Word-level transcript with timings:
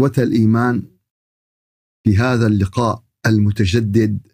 إخوة 0.00 0.24
الإيمان 0.24 0.82
في 2.04 2.16
هذا 2.16 2.46
اللقاء 2.46 3.04
المتجدد 3.26 4.26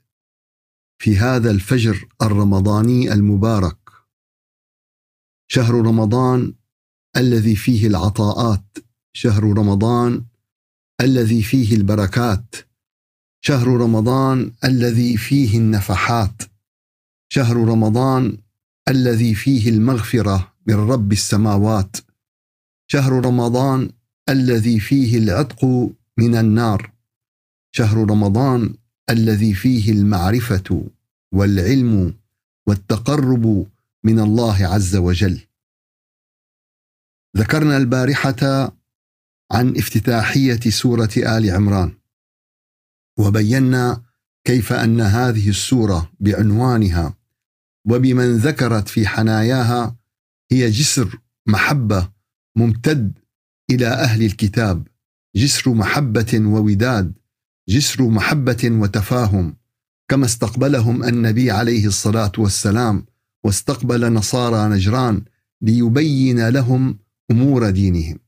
في 0.99 1.17
هذا 1.17 1.51
الفجر 1.51 2.09
الرمضاني 2.23 3.13
المبارك. 3.13 3.79
شهر 5.49 5.75
رمضان 5.75 6.55
الذي 7.17 7.57
فيه 7.57 7.87
العطاءات. 7.87 8.79
شهر 9.13 9.45
رمضان 9.45 10.25
الذي 11.01 11.43
فيه 11.43 11.77
البركات. 11.77 12.55
شهر 13.41 13.67
رمضان 13.69 14.53
الذي 14.65 15.17
فيه 15.17 15.59
النفحات. 15.59 16.43
شهر 17.29 17.57
رمضان 17.57 18.39
الذي 18.89 19.35
فيه 19.35 19.71
المغفرة 19.71 20.55
من 20.67 20.75
رب 20.75 21.13
السماوات. 21.13 21.97
شهر 22.87 23.13
رمضان 23.27 23.96
الذي 24.29 24.81
فيه 24.81 25.19
العتق 25.19 25.65
من 26.19 26.37
النار. 26.37 26.93
شهر 27.73 28.11
رمضان 28.11 28.75
الذي 29.11 29.55
فيه 29.55 29.93
المعرفة 29.93 30.87
والعلم 31.33 32.15
والتقرب 32.67 33.67
من 34.05 34.21
الله 34.21 34.67
عز 34.67 34.97
وجل. 34.97 35.41
ذكرنا 37.37 37.77
البارحة 37.77 38.73
عن 39.53 39.77
افتتاحية 39.77 40.61
سورة 40.61 41.11
آل 41.17 41.51
عمران 41.51 41.93
وبينا 43.19 44.03
كيف 44.45 44.73
أن 44.73 45.01
هذه 45.01 45.49
السورة 45.49 46.13
بعنوانها 46.21 47.15
وبمن 47.89 48.37
ذكرت 48.37 48.89
في 48.89 49.07
حناياها 49.07 49.97
هي 50.53 50.71
جسر 50.71 51.19
محبة 51.47 52.13
ممتد 52.57 53.19
إلى 53.71 53.87
أهل 53.87 54.23
الكتاب. 54.23 54.87
جسر 55.37 55.75
محبة 55.75 56.33
ووداد. 56.35 57.13
جسر 57.69 58.03
محبة 58.03 58.59
وتفاهم. 58.65 59.57
كما 60.09 60.25
استقبلهم 60.27 61.05
النبي 61.05 61.51
عليه 61.51 61.87
الصلاة 61.87 62.33
والسلام 62.39 63.05
واستقبل 63.45 64.13
نصارى 64.13 64.75
نجران 64.75 65.23
ليبين 65.63 66.49
لهم 66.49 66.99
أمور 67.31 67.71
دينهم 67.71 68.19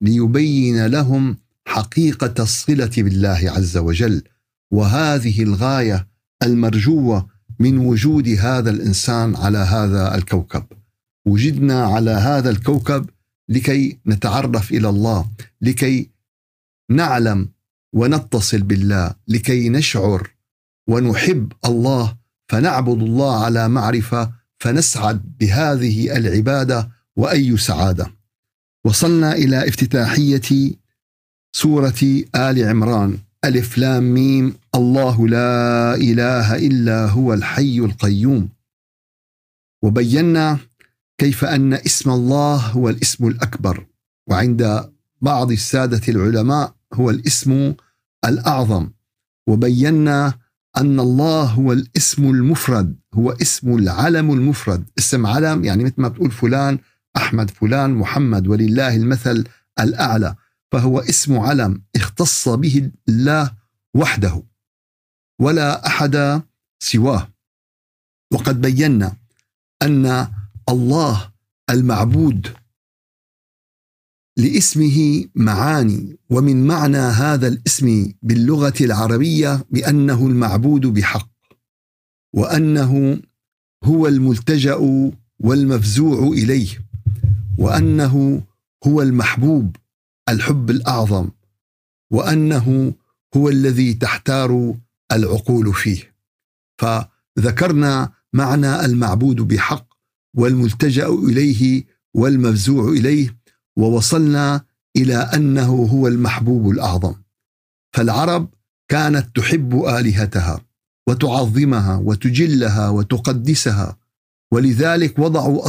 ليبين 0.00 0.86
لهم 0.86 1.36
حقيقة 1.66 2.42
الصلة 2.42 2.90
بالله 2.98 3.52
عز 3.56 3.76
وجل. 3.76 4.22
وهذه 4.70 5.42
الغاية 5.42 6.08
المرجوة 6.42 7.26
من 7.58 7.78
وجود 7.78 8.28
هذا 8.28 8.70
الإنسان 8.70 9.36
على 9.36 9.58
هذا 9.58 10.14
الكوكب. 10.14 10.64
وجدنا 11.26 11.84
على 11.84 12.10
هذا 12.10 12.50
الكوكب 12.50 13.10
لكي 13.48 13.98
نتعرف 14.06 14.70
إلى 14.70 14.88
الله 14.88 15.30
لكي 15.60 16.10
نعلم 16.90 17.48
ونتصل 17.92 18.62
بالله 18.62 19.14
لكي 19.28 19.68
نشعر 19.68 20.30
ونحب 20.88 21.52
الله 21.64 22.16
فنعبد 22.48 23.02
الله 23.02 23.44
على 23.44 23.68
معرفة 23.68 24.32
فنسعد 24.58 25.38
بهذه 25.40 26.16
العبادة 26.16 26.90
وأي 27.16 27.56
سعادة. 27.56 28.10
وصلنا 28.84 29.32
إلى 29.32 29.68
افتتاحية 29.68 30.72
سورة 31.52 32.24
آل 32.34 32.68
عمران. 32.68 33.18
ألف 33.44 33.78
لام 33.78 34.14
ميم. 34.14 34.54
الله 34.74 35.28
لا 35.28 35.94
إله 35.94 36.56
إلا 36.56 37.06
هو 37.06 37.34
الحي 37.34 37.78
القيوم. 37.78 38.48
وبينا 39.82 40.58
كيف 41.18 41.44
أن 41.44 41.74
اسم 41.74 42.10
الله 42.10 42.56
هو 42.56 42.88
الاسم 42.88 43.26
الأكبر 43.26 43.86
وعند 44.26 44.90
بعض 45.20 45.50
السادة 45.52 46.00
العلماء 46.08 46.74
هو 46.94 47.10
الاسم 47.10 47.74
الأعظم. 48.24 48.90
وبينا 49.46 50.34
أن 50.76 51.00
الله 51.00 51.42
هو 51.44 51.72
الاسم 51.72 52.24
المفرد 52.24 52.96
هو 53.14 53.30
اسم 53.30 53.78
العلم 53.78 54.32
المفرد. 54.32 54.84
اسم 54.98 55.26
علم 55.26 55.64
يعني 55.64 55.84
مثل 55.84 55.94
ما 55.98 56.08
بتقول 56.08 56.30
فلان 56.30 56.78
أحمد 57.16 57.50
فلان 57.50 57.94
محمد 57.94 58.46
ولله 58.46 58.96
المثل 58.96 59.44
الأعلى. 59.80 60.34
فهو 60.72 60.98
اسم 60.98 61.38
علم 61.38 61.82
اختص 61.96 62.48
به 62.48 62.90
الله 63.08 63.50
وحده 63.94 64.42
ولا 65.40 65.86
أحد 65.86 66.42
سواه. 66.78 67.28
وقد 68.32 68.60
بينا 68.60 69.16
أن 69.82 70.28
الله 70.68 71.32
المعبود 71.70 72.48
لاسمه 74.36 75.24
معاني 75.34 76.18
ومن 76.30 76.66
معنى 76.66 76.96
هذا 76.98 77.48
الاسم 77.48 78.12
باللغة 78.22 78.74
العربية 78.80 79.64
بأنه 79.70 80.26
المعبود 80.26 80.86
بحق 80.86 81.30
وأنه 82.34 83.22
هو 83.84 84.06
الملتجأ 84.06 84.78
والمفزوع 85.40 86.28
إليه 86.32 86.68
وأنه 87.58 88.42
هو 88.86 89.02
المحبوب 89.02 89.76
الحب 90.28 90.70
الأعظم 90.70 91.28
وأنه 92.10 92.94
هو 93.36 93.48
الذي 93.48 93.94
تحتار 93.94 94.74
العقول 95.12 95.74
فيه. 95.74 96.14
فذكرنا 96.78 98.12
معنى 98.32 98.84
المعبود 98.84 99.36
بحق 99.36 99.93
والملتجأ 100.34 101.08
إليه 101.08 101.84
والمفزوع 102.14 102.88
إليه 102.88 103.36
ووصلنا 103.76 104.64
إلى 104.96 105.16
أنه 105.16 105.74
هو 105.92 106.08
المحبوب 106.08 106.70
الأعظم. 106.70 107.14
فالعرب 107.92 108.48
كانت 108.88 109.36
تحب 109.36 109.84
آلهتها 109.84 110.60
وتعظمها 111.08 111.96
وتجلها 111.96 112.88
وتقدسها. 112.88 113.96
ولذلك 114.52 115.18
وضعوا 115.18 115.66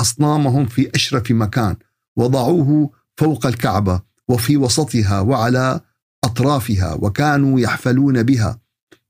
أصنامهم 0.00 0.66
في 0.66 0.90
أشرف 0.94 1.30
مكان 1.30 1.76
وضعوه 2.16 2.90
فوق 3.16 3.46
الكعبة 3.46 4.00
وفي 4.28 4.56
وسطها 4.56 5.20
وعلى 5.20 5.80
أطرافها 6.24 6.94
وكانوا 6.94 7.60
يحفلون 7.60 8.22
بها 8.22 8.60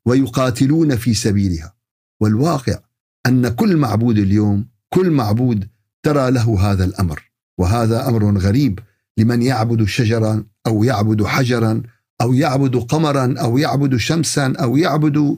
ويقاتلون 0.04 0.96
في 0.96 1.14
سبيلها. 1.14 1.74
والواقع 2.20 2.78
أن 3.26 3.48
كل 3.48 3.76
معبود 3.76 4.18
اليوم 4.18 4.71
كل 4.94 5.10
معبود 5.10 5.68
ترى 6.02 6.30
له 6.30 6.70
هذا 6.70 6.84
الأمر 6.84 7.30
وهذا 7.58 8.08
أمر 8.08 8.38
غريب 8.38 8.78
لمن 9.18 9.42
يعبد 9.42 9.84
شجرا 9.84 10.44
أو 10.66 10.84
يعبد 10.84 11.24
حجرا 11.24 11.82
أو 12.20 12.32
يعبد 12.32 12.76
قمرا 12.76 13.34
أو 13.40 13.58
يعبد 13.58 13.96
شمسا 13.96 14.52
أو 14.60 14.76
يعبد 14.76 15.36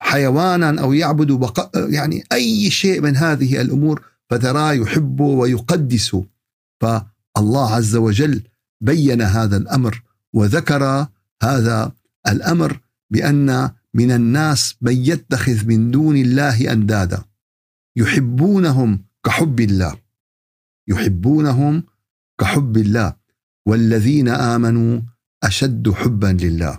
حيوانا 0.00 0.80
أو 0.80 0.92
يعبد 0.92 1.32
بقاء 1.32 1.90
يعني 1.90 2.24
أي 2.32 2.70
شيء 2.70 3.00
من 3.00 3.16
هذه 3.16 3.60
الأمور 3.60 4.02
فتراه 4.30 4.72
يحب 4.72 5.20
ويقدس. 5.20 6.16
فالله 6.80 7.74
عز 7.74 7.96
وجل 7.96 8.42
بين 8.80 9.22
هذا 9.22 9.56
الأمر 9.56 10.02
وذكر 10.32 11.06
هذا 11.42 11.92
الأمر 12.28 12.80
بأن 13.10 13.70
من 13.94 14.10
الناس 14.12 14.76
من 14.80 14.96
يتخذ 14.96 15.66
من 15.66 15.90
دون 15.90 16.16
الله 16.16 16.72
أندادا. 16.72 17.31
يحبونهم 17.96 19.04
كحب 19.24 19.60
الله. 19.60 19.96
يحبونهم 20.88 21.82
كحب 22.40 22.76
الله. 22.76 23.16
والذين 23.66 24.28
آمنوا 24.28 25.00
أشد 25.42 25.90
حبا 25.90 26.36
لله. 26.40 26.78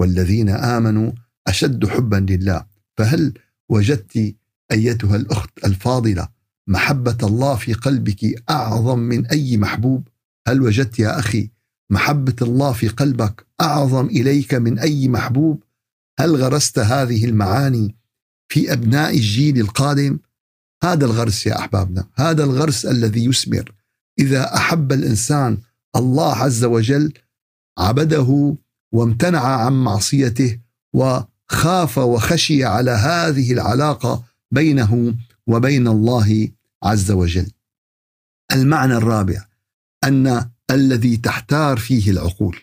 والذين 0.00 0.48
آمنوا 0.48 1.12
أشد 1.46 1.86
حبا 1.86 2.26
لله. 2.30 2.66
فهل 2.96 3.34
وجدت 3.68 4.34
أيتها 4.72 5.16
الأخت 5.16 5.50
الفاضلة 5.64 6.28
محبة 6.68 7.16
الله 7.22 7.54
في 7.56 7.72
قلبك 7.72 8.50
أعظم 8.50 8.98
من 8.98 9.26
أي 9.26 9.56
محبوب؟ 9.56 10.08
هل 10.48 10.62
وجدت 10.62 10.98
يا 10.98 11.18
أخي 11.18 11.50
محبة 11.90 12.36
الله 12.42 12.72
في 12.72 12.88
قلبك 12.88 13.46
أعظم 13.60 14.06
إليك 14.06 14.54
من 14.54 14.78
أي 14.78 15.08
محبوب؟ 15.08 15.62
هل 16.20 16.36
غرست 16.36 16.78
هذه 16.78 17.24
المعاني 17.24 17.96
في 18.48 18.72
أبناء 18.72 19.14
الجيل 19.14 19.60
القادم؟ 19.60 20.18
هذا 20.82 21.06
الغرس 21.06 21.46
يا 21.46 21.58
أحبابنا 21.58 22.08
هذا 22.14 22.44
الغرس 22.44 22.86
الذي 22.86 23.24
يثمر. 23.24 23.72
إذا 24.18 24.56
أحب 24.56 24.92
الإنسان 24.92 25.58
الله 25.96 26.36
عز 26.36 26.64
وجل 26.64 27.12
عبده 27.78 28.56
وامتنع 28.92 29.40
عن 29.40 29.72
معصيته 29.84 30.60
وخاف 30.92 31.98
وخشي 31.98 32.64
على 32.64 32.90
هذه 32.90 33.52
العلاقة 33.52 34.24
بينه 34.50 35.14
وبين 35.46 35.88
الله 35.88 36.48
عز 36.82 37.10
وجل. 37.10 37.50
المعنى 38.52 38.96
الرابع 38.96 39.44
أن 40.04 40.50
الذي 40.70 41.16
تحتار 41.16 41.78
فيه 41.78 42.10
العقول. 42.10 42.56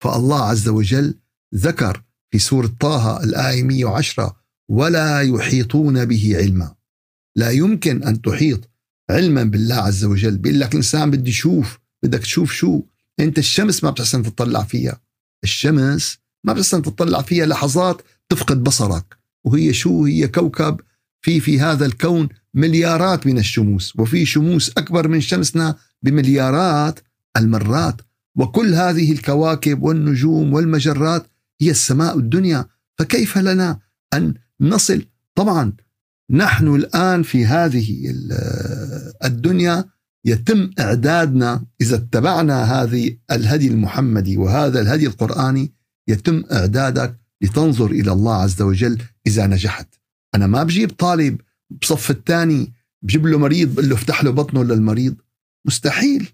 فالله 0.00 0.42
عز 0.42 0.68
وجل 0.68 1.14
ذكر 1.54 2.02
في 2.30 2.38
سورة 2.38 2.70
طه 2.80 3.22
الآية 3.24 3.62
110 3.62 4.36
ولا 4.68 5.20
يحيطون 5.20 6.04
به 6.04 6.36
علما. 6.36 6.74
لا 7.36 7.50
يمكن 7.50 8.02
أن 8.02 8.22
تحيط 8.22 8.70
علما 9.10 9.42
بالله 9.42 9.74
عز 9.74 10.04
وجل 10.04 10.38
بيقول 10.38 10.60
لك 10.60 10.70
الإنسان 10.70 11.10
بدي 11.10 11.30
يشوف 11.30 11.78
بدك 12.02 12.20
تشوف 12.20 12.52
شو؟ 12.52 12.82
أنت 13.20 13.38
الشمس 13.38 13.84
ما 13.84 13.90
بتحسن 13.90 14.22
تطلع 14.22 14.62
فيها. 14.62 15.00
الشمس 15.44 16.18
ما 16.44 16.52
بتحسن 16.52 16.82
تطلع 16.82 17.22
فيها 17.22 17.46
لحظات 17.46 18.02
تفقد 18.28 18.64
بصرك. 18.64 19.16
وهي 19.44 19.72
شو؟ 19.72 20.04
هي 20.04 20.28
كوكب 20.28 20.80
في 21.20 21.40
في 21.40 21.60
هذا 21.60 21.86
الكون 21.86 22.28
مليارات 22.54 23.26
من 23.26 23.38
الشموس 23.38 23.96
وفي 23.98 24.26
شموس 24.26 24.70
أكبر 24.70 25.08
من 25.08 25.20
شمسنا 25.20 25.76
بمليارات 26.02 27.00
المرات. 27.36 28.00
وكل 28.36 28.74
هذه 28.74 29.12
الكواكب 29.12 29.82
والنجوم 29.82 30.52
والمجرات 30.52 31.26
هي 31.60 31.70
السماء 31.70 32.18
الدنيا. 32.18 32.66
فكيف 32.98 33.38
لنا 33.38 33.78
أن 34.14 34.34
نصل؟ 34.60 35.06
طبعا 35.34 35.72
نحن 36.30 36.74
الآن 36.74 37.22
في 37.22 37.46
هذه 37.46 38.14
الدنيا 39.24 39.84
يتم 40.24 40.70
إعدادنا 40.80 41.64
إذا 41.80 41.96
اتبعنا 41.96 42.64
هذه 42.64 43.16
الهدي 43.30 43.68
المحمدي 43.68 44.36
وهذا 44.36 44.80
الهدي 44.80 45.06
القرآني 45.06 45.72
يتم 46.08 46.44
إعدادك 46.52 47.18
لتنظر 47.42 47.90
إلى 47.90 48.12
الله 48.12 48.34
عز 48.34 48.62
وجل 48.62 49.02
إذا 49.26 49.46
نجحت. 49.46 49.88
أنا 50.34 50.46
ما 50.46 50.62
بجيب 50.62 50.90
طالب 50.90 51.40
بصف 51.82 52.10
الثاني 52.10 52.72
بجيب 53.02 53.26
له 53.26 53.38
مريض 53.38 53.74
بقول 53.74 53.88
له 53.88 53.94
افتح 53.94 54.24
له 54.24 54.30
بطنه 54.30 54.64
للمريض. 54.64 55.14
مستحيل. 55.66 56.28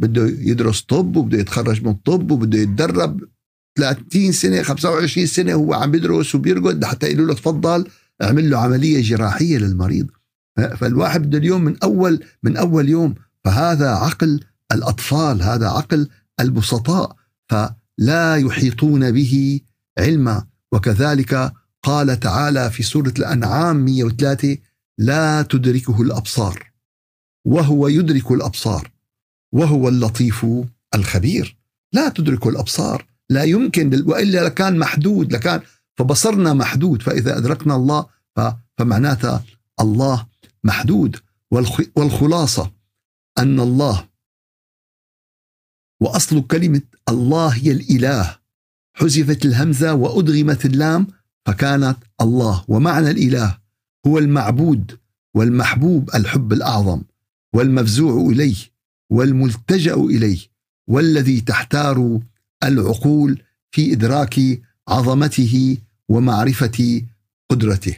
بده 0.00 0.26
يدرس 0.26 0.80
طب 0.80 1.16
وبده 1.16 1.38
يتخرج 1.38 1.84
من 1.84 1.94
طب 1.94 2.30
وبده 2.30 2.58
يتدرب 2.58 3.20
30 3.78 4.32
سنة 4.32 4.62
25 4.62 5.26
سنة 5.26 5.52
هو 5.52 5.74
عم 5.74 5.90
بيدرس 5.90 6.34
وبيرقد 6.34 6.82
لحتى 6.82 7.06
يقولوا 7.06 7.26
له 7.26 7.34
تفضل. 7.34 7.88
أعمل 8.22 8.50
له 8.50 8.58
عملية 8.58 9.02
جراحية 9.02 9.58
للمريض. 9.58 10.06
فالواحد 10.76 11.22
بده 11.22 11.38
اليوم 11.38 11.64
من 11.64 11.76
اول 11.82 12.24
من 12.42 12.56
أول 12.56 12.88
يوم 12.88 13.14
فهذا 13.44 13.90
عقل 13.90 14.40
الأطفال 14.72 15.42
هذا 15.42 15.68
عقل 15.68 16.08
البسطاء 16.40 17.16
فلا 17.48 18.36
يحيطون 18.36 19.12
به 19.12 19.60
علما. 19.98 20.44
وكذلك 20.72 21.52
قال 21.82 22.20
تعالى 22.20 22.70
في 22.70 22.82
سورة 22.82 23.14
الأنعام 23.18 23.76
103 23.84 24.58
لا 24.98 25.42
تدركه 25.42 26.02
الأبصار 26.02 26.72
وهو 27.44 27.88
يدرك 27.88 28.30
الأبصار 28.30 28.90
وهو 29.52 29.88
اللطيف 29.88 30.46
الخبير. 30.94 31.56
لا 31.92 32.08
تدرك 32.08 32.46
الأبصار 32.46 33.06
لا 33.30 33.42
يمكن 33.42 34.02
وإلا 34.06 34.44
لكان 34.44 34.78
محدود 34.78 35.32
لكان 35.32 35.60
فبصرنا 36.02 36.54
محدود 36.54 37.02
فإذا 37.02 37.38
أدركنا 37.38 37.76
الله 37.76 38.06
فمعناتها 38.78 39.44
الله 39.80 40.26
محدود. 40.64 41.16
والخلاصة 41.96 42.72
أن 43.38 43.60
الله 43.60 44.08
وأصل 46.00 46.46
كلمة 46.46 46.82
الله 47.08 47.48
هي 47.48 47.72
الإله. 47.72 48.38
حذفت 48.94 49.44
الهمزة 49.44 49.94
وأدغمت 49.94 50.66
اللام 50.66 51.06
فكانت 51.46 51.96
الله. 52.20 52.64
ومعنى 52.68 53.10
الإله 53.10 53.58
هو 54.06 54.18
المعبود 54.18 54.98
والمحبوب 55.34 56.10
الحب 56.14 56.52
الأعظم 56.52 57.02
والمفزوع 57.54 58.30
إليه 58.30 58.56
والملتجأ 59.10 59.94
إليه 59.94 60.38
والذي 60.88 61.40
تحتار 61.40 62.20
العقول 62.64 63.42
في 63.70 63.92
إدراك 63.92 64.62
عظمته 64.88 65.76
ومعرفة 66.12 67.02
قدرته 67.50 67.96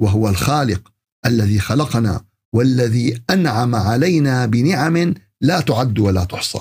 وهو 0.00 0.28
الخالق 0.28 0.92
الذي 1.26 1.60
خلقنا 1.60 2.24
والذي 2.54 3.22
أنعم 3.30 3.74
علينا 3.74 4.46
بنعم 4.46 5.14
لا 5.40 5.60
تعد 5.60 5.98
ولا 5.98 6.24
تحصى. 6.24 6.60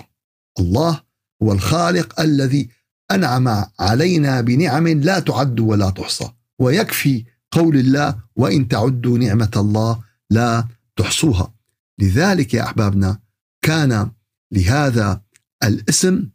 الله 0.59 1.03
هو 1.43 1.53
الخالق 1.53 2.19
الذي 2.19 2.69
أنعم 3.11 3.65
علينا 3.79 4.41
بنعم 4.41 4.88
لا 4.88 5.19
تعد 5.19 5.59
ولا 5.59 5.89
تحصى. 5.89 6.31
ويكفي 6.59 7.25
قول 7.51 7.77
الله 7.77 8.19
وإن 8.35 8.67
تعدوا 8.67 9.17
نعمة 9.17 9.51
الله 9.55 10.03
لا 10.29 10.67
تحصوها 10.95 11.53
لذلك 11.99 12.53
يا 12.53 12.63
أحبابنا 12.63 13.19
كان 13.61 14.11
لهذا 14.51 15.21
الاسم 15.63 16.29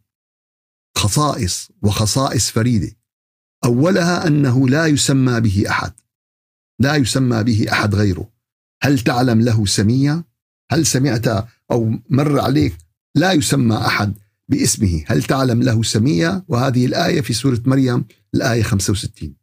خصائص 0.97 1.71
وخصائص 1.81 2.49
فريدة. 2.49 2.96
أولها 3.65 4.27
أنه 4.27 4.69
لا 4.69 4.85
يسمى 4.85 5.39
به 5.39 5.63
أحد. 5.69 5.93
لا 6.79 6.95
يسمى 6.95 7.43
به 7.43 7.65
أحد 7.71 7.95
غيره. 7.95 8.31
هل 8.83 8.99
تعلم 8.99 9.41
له 9.41 9.65
سمية؟ 9.65 10.25
هل 10.71 10.85
سمعت 10.85 11.27
أو 11.71 11.99
مر 12.09 12.39
عليك 12.39 12.77
لا 13.15 13.31
يسمى 13.31 13.77
أحد 13.77 14.13
باسمه؟ 14.49 15.03
هل 15.07 15.23
تعلم 15.23 15.63
له 15.63 15.83
سمية؟ 15.83 16.45
وهذه 16.47 16.85
الآية 16.85 17.21
في 17.21 17.33
سورة 17.33 17.61
مريم 17.65 18.05
الآية 18.35 18.63
65 18.63 19.35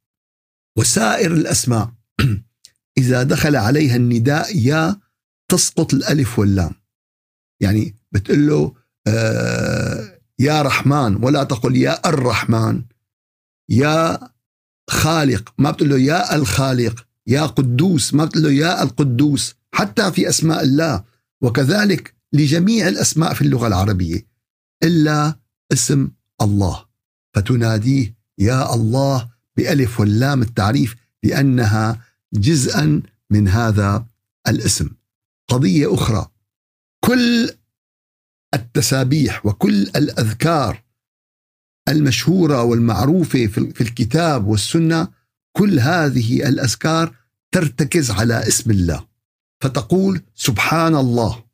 وسائر 0.79 1.33
الأسماء. 1.33 1.93
إذا 2.99 3.23
دخل 3.23 3.57
عليها 3.57 3.97
النداء 3.97 4.57
يا 4.57 5.01
تسقط 5.49 5.95
الألف 5.95 6.39
واللام. 6.39 6.75
يعني 7.61 7.97
بتقول 8.13 8.47
له 8.47 8.75
آه 9.07 10.21
يا 10.39 10.63
رحمن 10.63 11.25
ولا 11.25 11.45
تقل 11.45 11.77
يا 11.77 12.09
الرحمن. 12.09 12.83
يا 13.69 14.29
خالق. 14.91 15.55
ما 15.59 15.71
بتقول 15.71 15.91
له 15.91 15.99
يا 15.99 16.35
الخالق 16.35 17.07
يا 17.27 17.47
قدوس. 17.47 18.15
ما 18.15 18.25
بتقول 18.25 18.43
له 18.43 18.53
يا 18.53 18.83
القدوس 18.83 19.55
حتى 19.73 20.13
في 20.13 20.29
أسماء 20.29 20.63
الله. 20.63 21.05
وكذلك 21.41 22.15
لجميع 22.33 22.89
الأسماء 22.89 23.35
في 23.35 23.43
اللغة 23.43 23.67
العربية 23.67 24.27
إلا 24.83 25.39
اسم 25.73 26.11
الله. 26.43 26.85
فتناديه 27.35 28.15
يا 28.39 28.75
الله 28.75 29.31
بألف 29.57 30.01
واللام 30.01 30.43
التعريف 30.43 30.97
لانها 31.23 32.01
جزءا 32.35 33.03
من 33.31 33.49
هذا 33.49 34.07
الاسم. 34.49 34.91
قضية 35.49 35.95
أخرى 35.95 36.27
كل 37.05 37.51
التسابيح 38.55 39.47
وكل 39.47 39.83
الأذكار 39.83 40.84
المشهورة 41.89 42.63
والمعروفة 42.63 43.47
في 43.47 43.81
الكتاب 43.81 44.47
والسنة 44.47 45.09
كل 45.53 45.79
هذه 45.79 46.49
الأذكار 46.49 47.15
ترتكز 47.53 48.11
على 48.11 48.49
اسم 48.49 48.71
الله. 48.71 49.05
فتقول 49.61 50.21
سبحان 50.35 50.97
الله. 50.97 51.45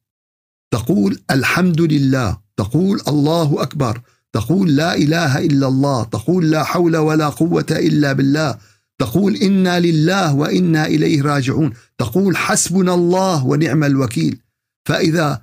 تقول 0.71 1.21
الحمد 1.31 1.81
لله. 1.81 2.39
تقول 2.57 3.01
الله 3.09 3.63
أكبر. 3.63 4.01
تقول 4.33 4.77
لا 4.77 4.95
إله 4.95 5.39
إلا 5.39 5.69
الله. 5.69 6.05
تقول 6.05 6.51
لا 6.51 6.65
حول 6.65 6.97
ولا 6.97 7.29
قوة 7.29 7.67
إلا 7.71 8.13
بالله. 8.13 8.59
تقول 8.99 9.37
إنا 9.37 9.81
لله 9.81 10.35
وإنا 10.35 10.87
إليه 10.87 11.23
راجعون. 11.23 11.73
تقول 11.99 12.37
حسبنا 12.37 12.95
الله 12.95 13.47
ونعم 13.47 13.85
الوكيل. 13.85 14.41
فإذا 14.85 15.43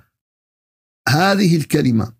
هذه 1.08 1.56
الكلمة 1.56 2.12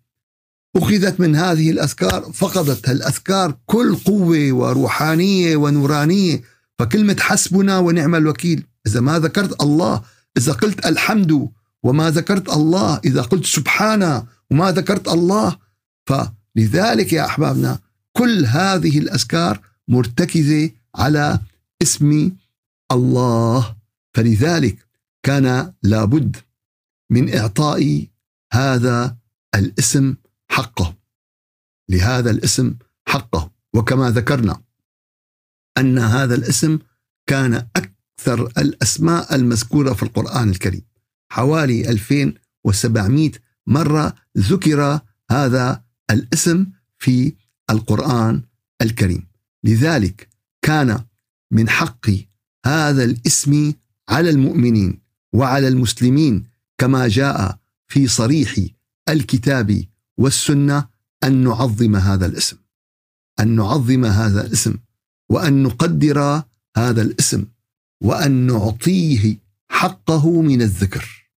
أخذت 0.75 1.19
من 1.19 1.35
هذه 1.35 1.71
الأذكار 1.71 2.31
فقدت 2.33 2.89
الأذكار 2.89 3.57
كل 3.65 3.95
قوة 3.95 4.51
وروحانية 4.51 5.55
ونورانية. 5.55 6.41
فكلمة 6.79 7.15
حسبنا 7.19 7.79
ونعم 7.79 8.15
الوكيل 8.15 8.63
إذا 8.87 8.99
ما 8.99 9.19
ذكرت 9.19 9.61
الله 9.61 10.01
إذا 10.37 10.53
قلت 10.53 10.85
الحمد 10.85 11.49
وما 11.83 12.11
ذكرت 12.11 12.49
الله 12.49 13.01
إذا 13.05 13.21
قلت 13.21 13.45
سبحانه 13.45 14.25
وما 14.51 14.71
ذكرت 14.71 15.07
الله 15.07 15.57
فلذلك 16.05 17.13
يا 17.13 17.25
أحبابنا 17.25 17.79
كل 18.13 18.45
هذه 18.45 18.99
الأذكار 18.99 19.59
مرتكزة 19.87 20.71
على 20.95 21.39
اسم 21.81 22.31
الله. 22.91 23.75
فلذلك 24.13 24.77
كان 25.23 25.73
لابد 25.83 26.37
من 27.09 27.37
إعطاء 27.37 28.07
هذا 28.53 29.15
الاسم 29.55 30.15
حقه. 30.51 30.95
لهذا 31.89 32.31
الاسم 32.31 32.75
حقه. 33.07 33.51
وكما 33.73 34.11
ذكرنا 34.11 34.61
أن 35.77 35.97
هذا 35.97 36.35
الاسم 36.35 36.79
كان 37.27 37.53
أكثر 37.75 38.47
الأسماء 38.57 39.35
المذكورة 39.35 39.93
في 39.93 40.03
القرآن 40.03 40.49
الكريم. 40.49 40.85
حوالي 41.31 41.89
2700 41.89 43.31
مرة 43.67 44.15
ذكر 44.37 44.99
هذا 45.31 45.83
الاسم 46.11 46.65
في 46.97 47.35
القرآن 47.69 48.43
الكريم. 48.81 49.27
لذلك 49.63 50.29
كان 50.61 51.03
من 51.51 51.69
حق 51.69 52.09
هذا 52.65 53.03
الاسم 53.03 53.73
على 54.09 54.29
المؤمنين 54.29 55.01
وعلى 55.33 55.67
المسلمين 55.67 56.47
كما 56.77 57.07
جاء 57.07 57.59
في 57.87 58.07
صريح 58.07 58.55
الكتاب 59.09 59.83
والسنة 60.19 60.87
أن 61.23 61.43
نعظم 61.43 61.95
هذا 61.95 62.25
الاسم. 62.25 62.57
أن 63.39 63.55
نعظم 63.55 64.05
هذا 64.05 64.45
الاسم 64.45 64.77
وأن 65.29 65.63
نقدر 65.63 66.43
هذا 66.77 67.01
الاسم 67.01 67.45
وأن 68.03 68.31
نعطيه 68.31 69.37
حقه 69.71 70.41
من 70.41 70.61
الذكر. 70.61 71.31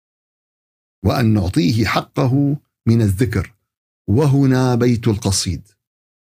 وأن 1.04 1.34
نعطيه 1.34 1.86
حقه 1.86 2.56
من 2.86 3.02
الذكر. 3.02 3.54
وهنا 4.08 4.74
بيت 4.74 5.08
القصيد. 5.08 5.68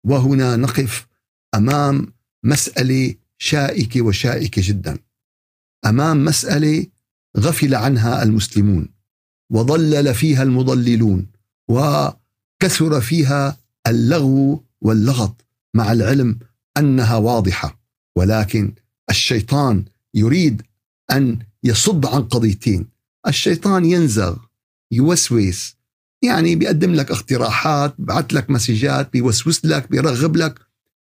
وهنا 0.07 0.57
نقف 0.57 1.09
أمام 1.55 2.13
مسألة 2.45 3.15
شائكه 3.39 4.03
وشائكه 4.03 4.63
جدا. 4.65 4.99
أمام 5.87 6.25
مسألة 6.25 6.87
غفل 7.39 7.75
عنها 7.75 8.23
المسلمون. 8.23 8.89
وضلل 9.53 10.15
فيها 10.15 10.43
المضللون. 10.43 11.27
وكثر 12.63 13.01
فيها 13.01 13.57
اللغو 13.87 14.65
واللغط 14.81 15.45
مع 15.75 15.93
العلم 15.93 16.39
أنها 16.77 17.17
واضحة. 17.17 17.81
ولكن 18.17 18.75
الشيطان 19.11 19.85
يريد 20.15 20.63
أن 21.11 21.39
يصد 21.65 22.07
عن 22.07 22.23
قضيتين. 22.23 22.89
الشيطان 23.27 23.85
ينزغ 23.85 24.37
يوسوس 24.93 25.77
يعني 26.25 26.57
بيقدم 26.57 26.95
لك 26.95 27.11
اقتراحات 27.11 27.95
بعت 27.99 28.33
لك 28.33 28.51
مسجات 28.51 29.13
بيوسوس 29.13 29.65
لك 29.65 29.91
بيرغب 29.91 30.37
لك 30.37 30.59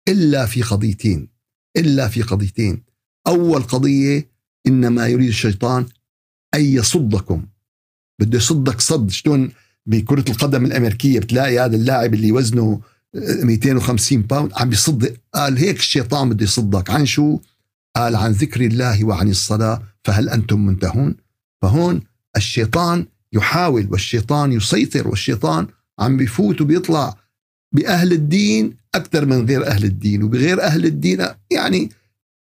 إلا 0.09 0.47
في 0.47 0.63
قضيتين. 0.63 1.29
إلا 1.77 2.09
في 2.09 2.23
قضيتين. 2.23 2.83
أول 3.27 3.63
قضية 3.63 4.31
إنما 4.67 5.07
يريد 5.07 5.29
الشيطان 5.29 5.87
أن 6.55 6.61
يصدكم. 6.61 7.47
بده 8.21 8.39
يصدك 8.39 8.81
صد. 8.81 9.11
شلون؟ 9.11 9.53
بكرة 9.89 10.25
القدم 10.31 10.65
الأمريكية 10.65 11.21
بتلاقي 11.21 11.59
هذا 11.59 11.77
اللاعب 11.77 12.15
اللي 12.15 12.33
وزنه 12.33 12.81
250 13.15 14.23
باوند 14.23 14.53
عم 14.57 14.69
بيصد 14.69 15.17
قال 15.35 15.59
هيك 15.59 15.79
الشيطان 15.79 16.29
بده 16.29 16.45
يصدك. 16.45 16.91
عن 16.91 17.07
شو؟ 17.07 17.39
قال 17.97 18.17
عن 18.17 18.31
ذكر 18.33 18.61
الله 18.61 19.05
وعن 19.05 19.29
الصلاة 19.29 19.83
فهل 20.05 20.29
أنتم 20.29 20.67
منتهون؟ 20.67 21.17
فهون 21.63 22.01
الشيطان 22.37 23.07
يحاول 23.33 23.89
والشيطان 23.91 24.53
يسيطر 24.53 25.09
والشيطان 25.09 25.67
عم 25.99 26.17
بيفوت 26.17 26.61
وبيطلع 26.61 27.17
بأهل 27.75 28.13
الدين 28.13 28.77
أكثر 28.95 29.27
من 29.27 29.47
غير 29.47 29.67
أهل 29.67 29.85
الدين. 29.85 30.23
وبغير 30.23 30.63
أهل 30.63 30.85
الدين 30.85 31.27
يعني 31.51 31.91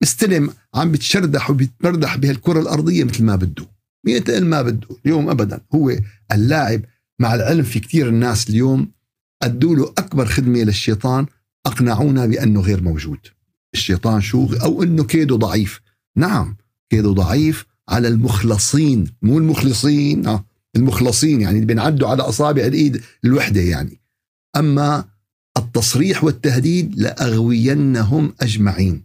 مستلم 0.03 0.49
عم 0.75 0.91
بتشردح 0.91 1.49
وبيتمردح 1.49 2.17
بهالكرة 2.17 2.59
الأرضية 2.59 3.03
مثل 3.03 3.23
ما 3.23 3.35
بده. 3.35 3.65
بينتقل 4.05 4.45
ما 4.45 4.61
بده 4.61 4.87
اليوم 5.05 5.29
أبدا. 5.29 5.59
هو 5.75 5.95
اللاعب 6.31 6.81
مع 7.23 7.35
العلم 7.35 7.63
في 7.63 7.79
كثير 7.79 8.09
الناس 8.09 8.49
اليوم 8.49 8.91
أدوا 9.43 9.75
له 9.75 9.93
أكبر 9.97 10.25
خدمة 10.25 10.59
للشيطان 10.59 11.25
أقنعونا 11.65 12.25
بأنه 12.25 12.61
غير 12.61 12.83
موجود. 12.83 13.19
الشيطان 13.73 14.21
شو؟ 14.21 14.47
أو 14.63 14.83
أنه 14.83 15.03
كيده 15.03 15.35
ضعيف. 15.35 15.81
نعم 16.15 16.57
كيده 16.89 17.11
ضعيف 17.11 17.65
على 17.89 18.07
المخلصين 18.07 19.07
مو 19.21 19.37
المخلصين 19.37 20.27
آه 20.27 20.45
المخلصين 20.75 21.41
يعني 21.41 21.55
اللي 21.55 21.65
بينعدوا 21.65 22.07
على 22.07 22.23
أصابع 22.23 22.65
الإيد 22.65 23.01
الوحدة 23.25 23.61
يعني. 23.61 24.01
أما 24.55 25.05
التصريح 25.57 26.23
والتهديد 26.23 26.99
لأغوينهم 26.99 28.33
أجمعين. 28.41 29.03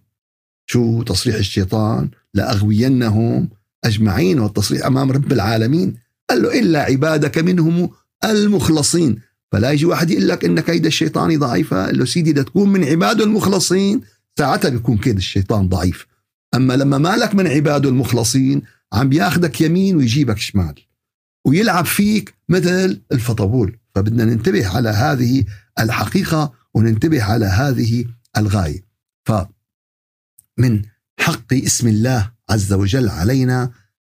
شو 0.67 1.03
تصريح 1.03 1.37
الشيطان؟ 1.37 2.11
لأغوينهم 2.35 3.49
أجمعين 3.85 4.41
والتصريح 4.41 4.87
أمام 4.87 5.13
رب 5.13 5.33
العالمين. 5.33 5.97
قال 6.31 6.43
له 6.43 6.59
إلا 6.59 6.83
عبادك 6.83 7.39
منهم 7.39 7.91
المخلصين. 8.25 9.21
فلا 9.53 9.71
يجي 9.71 9.85
واحد 9.85 10.11
يقول 10.11 10.29
لك 10.29 10.45
إن 10.45 10.61
كيد 10.61 10.87
الشيطان 10.87 11.39
ضعيفة. 11.39 11.87
قال 11.87 11.99
له 11.99 12.05
سيدي 12.05 12.33
لتكون 12.33 12.69
من 12.69 12.85
عباده 12.85 13.25
المخلصين 13.25 14.01
ساعتها 14.39 14.69
بيكون 14.69 14.99
كيد 14.99 15.17
الشيطان 15.17 15.69
ضعيف. 15.69 16.07
أما 16.55 16.77
لما 16.77 16.99
مالك 16.99 17.35
من 17.35 17.47
عباده 17.47 17.89
المخلصين 17.89 18.63
عم 18.93 19.09
بياخدك 19.09 19.61
يمين 19.61 19.97
ويجيبك 19.97 20.39
شمال 20.39 20.75
ويلعب 21.47 21.85
فيك 21.85 22.35
مثل 22.49 23.03
الفطبول 23.13 23.79
فبدنا 23.95 24.25
ننتبه 24.25 24.77
على 24.77 24.89
هذه 24.89 25.45
الحقيقة 25.79 26.53
وننتبه 26.75 27.23
على 27.23 27.47
هذه 27.47 28.05
الغاية. 28.37 28.85
فمن 29.25 30.83
حق 31.21 31.53
اسم 31.53 31.89
الله 31.89 32.33
عز 32.51 32.73
وجل 32.73 33.09
علينا 33.09 33.71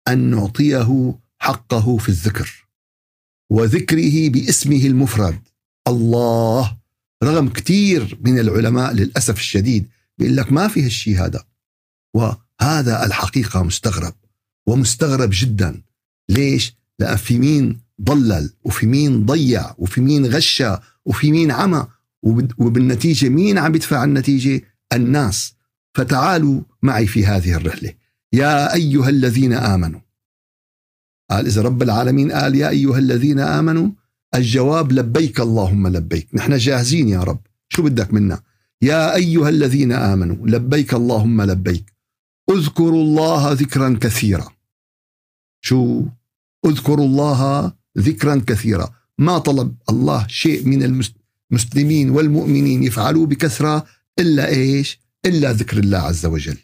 أن 0.09 0.19
نعطيه 0.19 1.19
حقه 1.39 1.97
في 1.97 2.09
الذكر. 2.09 2.66
وذكره 3.51 4.29
باسمه 4.29 4.87
المفرد. 4.87 5.39
الله. 5.89 6.77
رغم 7.25 7.49
كثير 7.49 8.19
من 8.21 8.39
العلماء 8.39 8.93
للأسف 8.93 9.39
الشديد 9.39 9.87
بيقول 10.19 10.37
لك 10.37 10.53
ما 10.53 10.69
في 10.69 10.83
هالشيء 10.83 11.25
هذا. 11.25 11.45
وهذا 12.15 13.07
الحقيقة 13.07 13.63
مستغرب 13.63 14.15
ومستغرب 14.67 15.31
جدا. 15.33 15.83
ليش؟ 16.29 16.75
لأن 16.99 17.17
في 17.17 17.39
مين 17.39 17.81
ضلل 18.03 18.51
وفي 18.65 18.87
مين 18.87 19.27
ضيع 19.27 19.75
وفي 19.79 20.01
مين 20.01 20.27
غشى 20.27 20.77
وفي 21.05 21.31
مين 21.31 21.51
عمى. 21.51 21.87
وبالنتيجة 22.59 23.29
مين 23.29 23.59
عم 23.59 23.75
يدفع 23.75 24.05
النتيجة؟ 24.05 24.63
الناس. 24.93 25.55
فتعالوا 25.95 26.61
معي 26.83 27.07
في 27.07 27.27
هذه 27.27 27.55
الرحلة. 27.55 27.93
يا 28.33 28.75
أيها 28.75 29.09
الذين 29.09 29.53
آمنوا 29.53 30.01
قال 31.31 31.47
إذا 31.47 31.63
رب 31.63 31.83
العالمين 31.83 32.33
قال 32.33 32.55
يا 32.55 32.69
أيها 32.69 32.99
الذين 32.99 33.41
آمنوا 33.41 33.91
الجواب 34.35 34.93
لبيك 34.93 35.41
اللهم 35.41 35.89
لبيك. 35.89 36.29
نحن 36.35 36.57
جاهزين 36.57 37.09
يا 37.09 37.23
رب. 37.23 37.41
شو 37.69 37.83
بدك 37.83 38.15
منا؟ 38.15 38.43
يا 38.83 39.15
أيها 39.15 39.49
الذين 39.49 39.93
آمنوا 39.93 40.47
لبيك 40.47 40.95
اللهم 40.95 41.43
لبيك. 41.43 41.93
اذكروا 42.51 43.03
الله 43.03 43.53
ذكرا 43.53 43.99
كثيرا. 44.01 44.49
شو؟ 45.61 46.05
اذكروا 46.67 47.07
الله 47.07 47.73
ذكرا 47.99 48.43
كثيرا. 48.47 48.95
ما 49.19 49.39
طلب 49.39 49.75
الله 49.91 50.27
شيء 50.27 50.67
من 50.67 51.07
المسلمين 51.53 52.11
والمؤمنين 52.11 52.83
يفعلوه 52.83 53.27
بكثرة 53.27 53.87
إلا 54.19 54.49
إيش؟ 54.49 55.01
إلا 55.27 55.53
ذكر 55.53 55.79
الله 55.79 55.99
عز 55.99 56.27
وجل. 56.27 56.59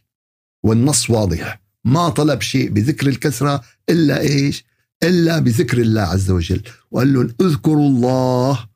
والنص 0.62 1.10
واضح. 1.10 1.61
ما 1.84 2.08
طلب 2.08 2.40
شيء 2.40 2.70
بذكر 2.70 3.06
الكثرة 3.06 3.62
إلا 3.88 4.20
إيش؟ 4.20 4.64
إلا 5.02 5.38
بذكر 5.38 5.78
الله 5.78 6.02
عز 6.02 6.30
وجل. 6.30 6.62
وقال 6.90 7.12
لهم 7.12 7.34
اذكروا 7.40 7.88
الله. 7.88 8.68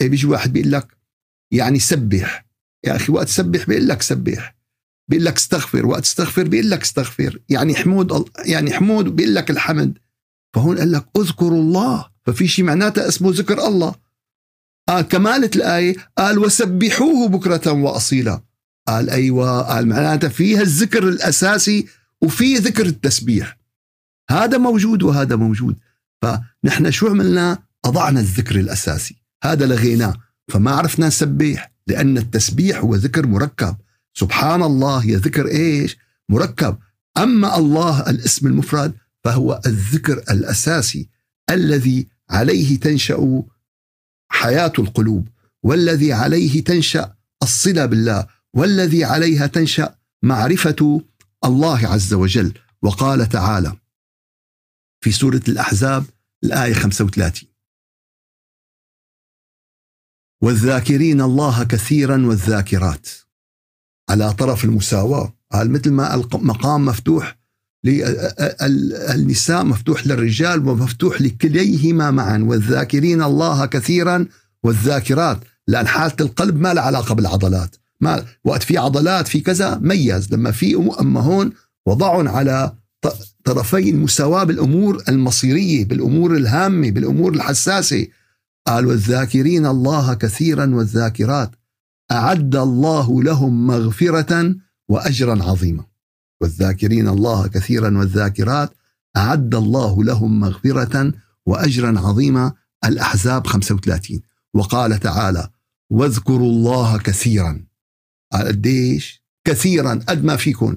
إيه 0.00 0.08
بيجي 0.08 0.26
واحد 0.26 0.52
بيقول 0.52 0.72
لك 0.72 0.96
يعني 1.52 1.78
سبح. 1.78 2.46
يا 2.84 2.96
أخي 2.96 3.12
وقت 3.12 3.28
سبح 3.28 3.66
بيقول 3.66 3.88
لك 3.88 4.02
سبح. 4.02 4.56
بيقول 5.08 5.24
لك 5.24 5.36
استغفر. 5.36 5.86
وقت 5.86 6.02
استغفر 6.02 6.48
بيقول 6.48 6.70
لك 6.70 6.82
استغفر. 6.82 7.38
يعني 7.48 7.74
حمود 7.74 8.28
يعني 8.44 8.72
حمود 8.72 9.16
بيقول 9.16 9.34
لك 9.34 9.50
الحمد. 9.50 9.98
فهون 10.54 10.78
قال 10.78 10.92
لك 10.92 11.06
اذكروا 11.16 11.62
الله. 11.62 12.06
ففي 12.26 12.48
شيء 12.48 12.64
معناتها 12.64 13.08
اسمه 13.08 13.30
ذكر 13.32 13.66
الله. 13.66 13.94
قال 14.88 15.08
كمالة 15.08 15.50
الآية 15.56 15.96
قال 16.18 16.38
وسبحوه 16.38 17.28
بكرة 17.28 17.72
وأصيلا. 17.72 18.42
قال 18.88 19.10
أيوة 19.10 19.62
قال 19.62 19.88
معناتها 19.88 20.28
فيها 20.28 20.62
الذكر 20.62 21.08
الأساسي 21.08 21.86
وفي 22.26 22.54
ذكر 22.54 22.86
التسبيح. 22.86 23.58
هذا 24.30 24.58
موجود 24.58 25.02
وهذا 25.02 25.36
موجود. 25.36 25.76
فنحن 26.22 26.90
شو 26.90 27.08
عملنا؟ 27.08 27.58
أضعنا 27.84 28.20
الذكر 28.20 28.60
الأساسي. 28.60 29.16
هذا 29.44 29.66
لغيناه. 29.66 30.14
فما 30.48 30.70
عرفنا 30.70 31.06
نسبح 31.06 31.72
لأن 31.86 32.18
التسبيح 32.18 32.78
هو 32.78 32.94
ذكر 32.94 33.26
مركب. 33.26 33.76
سبحان 34.14 34.62
الله 34.62 34.98
هي 34.98 35.16
ذكر 35.16 35.46
إيش؟ 35.46 35.96
مركب. 36.28 36.78
أما 37.18 37.58
الله 37.58 38.10
الاسم 38.10 38.46
المفرد 38.46 38.94
فهو 39.24 39.60
الذكر 39.66 40.18
الأساسي 40.30 41.08
الذي 41.50 42.08
عليه 42.30 42.80
تنشأ 42.80 43.42
حياة 44.28 44.72
القلوب 44.78 45.28
والذي 45.62 46.12
عليه 46.12 46.64
تنشأ 46.64 47.14
الصلة 47.42 47.86
بالله 47.86 48.26
والذي 48.54 49.04
عليها 49.04 49.46
تنشأ 49.46 49.94
معرفة 50.22 51.02
الله 51.44 51.86
عز 51.86 52.14
وجل 52.14 52.58
وقال 52.82 53.28
تعالى 53.28 53.76
في 55.00 55.12
سورة 55.12 55.42
الأحزاب 55.48 56.04
الآية 56.44 56.72
35 56.72 57.48
والذاكرين 60.42 61.20
الله 61.20 61.64
كثيرا 61.64 62.26
والذاكرات. 62.26 63.08
على 64.10 64.32
طرف 64.32 64.64
المساواة. 64.64 65.32
قال 65.52 65.70
مثل 65.70 65.90
ما 65.90 66.14
المقام 66.14 66.84
مفتوح 66.84 67.38
للنساء 67.84 69.64
مفتوح 69.64 70.06
للرجال 70.06 70.68
ومفتوح 70.68 71.20
لكليهما 71.20 72.10
معا. 72.10 72.38
والذاكرين 72.38 73.22
الله 73.22 73.66
كثيرا 73.66 74.26
والذاكرات. 74.62 75.40
لأن 75.66 75.86
حالة 75.86 76.16
القلب 76.20 76.56
ما 76.60 76.74
لها 76.74 76.82
علاقة 76.82 77.14
بالعضلات. 77.14 77.76
ما 78.00 78.24
وقت 78.44 78.62
في 78.62 78.78
عضلات 78.78 79.28
في 79.28 79.40
كذا 79.40 79.78
ميز. 79.78 80.34
لما 80.34 80.50
في 80.50 80.94
اما 81.00 81.20
هون 81.20 81.52
وضعهم 81.86 82.28
على 82.28 82.76
طرفي 83.44 83.90
المساواة 83.90 84.44
بالأمور 84.44 85.02
المصيرية 85.08 85.84
بالأمور 85.84 86.36
الهامة 86.36 86.90
بالأمور 86.90 87.34
الحساسة. 87.34 88.06
قال 88.66 88.86
والذاكرين 88.86 89.66
الله 89.66 90.14
كثيرا 90.14 90.74
والذاكرات 90.74 91.50
أعد 92.12 92.56
الله 92.56 93.22
لهم 93.22 93.66
مغفرة 93.66 94.54
وأجرا 94.88 95.42
عظيما. 95.44 95.84
والذاكرين 96.40 97.08
الله 97.08 97.46
كثيرا 97.46 97.98
والذاكرات 97.98 98.74
أعد 99.16 99.54
الله 99.54 100.04
لهم 100.04 100.40
مغفرة 100.40 101.12
وأجرا 101.46 102.00
عظيما. 102.00 102.52
الأحزاب 102.84 103.46
35 103.46 104.20
وقال 104.54 105.00
تعالى 105.00 105.48
واذكروا 105.90 106.50
الله 106.50 106.98
كثيرا. 106.98 107.66
قديش 108.32 109.24
كثيرا 109.46 110.00
قد 110.08 110.24
ما 110.24 110.36
فيكم 110.36 110.76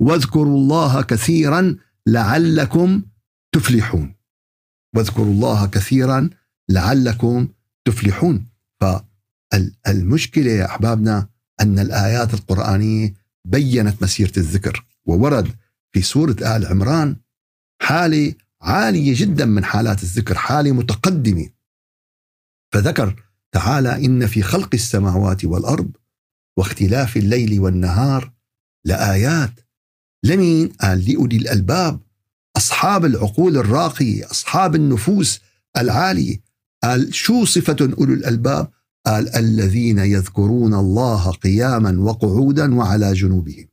واذكروا 0.00 0.58
الله 0.58 1.02
كثيرا 1.02 1.76
لعلكم 2.06 3.02
تفلحون. 3.52 4.14
واذكروا 4.94 5.32
الله 5.32 5.66
كثيرا 5.66 6.30
لعلكم 6.68 7.48
تفلحون. 7.84 8.46
فالمشكلة 8.80 10.50
يا 10.50 10.66
أحبابنا 10.66 11.28
أن 11.60 11.78
الآيات 11.78 12.34
القرآنية 12.34 13.14
بينت 13.44 14.02
مسيرة 14.02 14.32
الذكر 14.36 14.86
وورد 15.04 15.48
في 15.92 16.02
سورة 16.02 16.36
آل 16.56 16.66
عمران 16.66 17.16
حالة 17.82 18.34
عالية 18.62 19.14
جدا 19.16 19.44
من 19.44 19.64
حالات 19.64 20.02
الذكر 20.02 20.34
حالة 20.34 20.72
متقدمة. 20.72 21.48
فذكر 22.72 23.22
تعالى 23.52 24.06
إن 24.06 24.26
في 24.26 24.42
خلق 24.42 24.68
السماوات 24.74 25.44
والأرض 25.44 25.90
واختلاف 26.56 27.16
الليل 27.16 27.60
والنهار 27.60 28.32
لآيات 28.84 29.60
لمين؟ 30.24 30.68
قال 30.68 31.10
لأولي 31.10 31.36
الألباب 31.36 32.00
أصحاب 32.56 33.04
العقول 33.04 33.56
الراقيه، 33.56 34.30
أصحاب 34.30 34.74
النفوس 34.74 35.40
العالية، 35.76 36.40
قال 36.82 37.14
شو 37.14 37.44
صفة 37.44 37.76
اولو 37.98 38.14
الألباب؟ 38.14 38.70
قال 39.06 39.36
الذين 39.36 39.98
يذكرون 39.98 40.74
الله 40.74 41.30
قياما 41.30 42.00
وقعودا 42.00 42.74
وعلى 42.74 43.12
جنوبهم. 43.12 43.66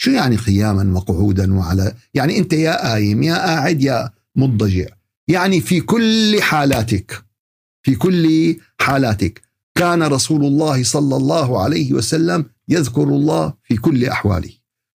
شو 0.00 0.10
يعني 0.10 0.36
قياما 0.36 0.96
وقعودا 0.98 1.54
وعلى 1.54 1.94
يعني 2.14 2.38
أنت 2.38 2.52
يا 2.52 2.90
قايم 2.90 3.22
يا 3.22 3.34
قاعد 3.34 3.82
يا 3.82 4.10
مضجع 4.36 4.86
يعني 5.28 5.60
في 5.60 5.80
كل 5.80 6.42
حالاتك 6.42 7.24
في 7.82 7.94
كل 7.94 8.56
حالاتك 8.80 9.42
كان 9.78 10.02
رسول 10.02 10.44
الله 10.44 10.84
صلى 10.84 11.16
الله 11.16 11.62
عليه 11.62 11.92
وسلم 11.92 12.44
يذكر 12.68 13.02
الله 13.02 13.52
في 13.62 13.76
كل 13.76 14.04
أحواله. 14.04 14.50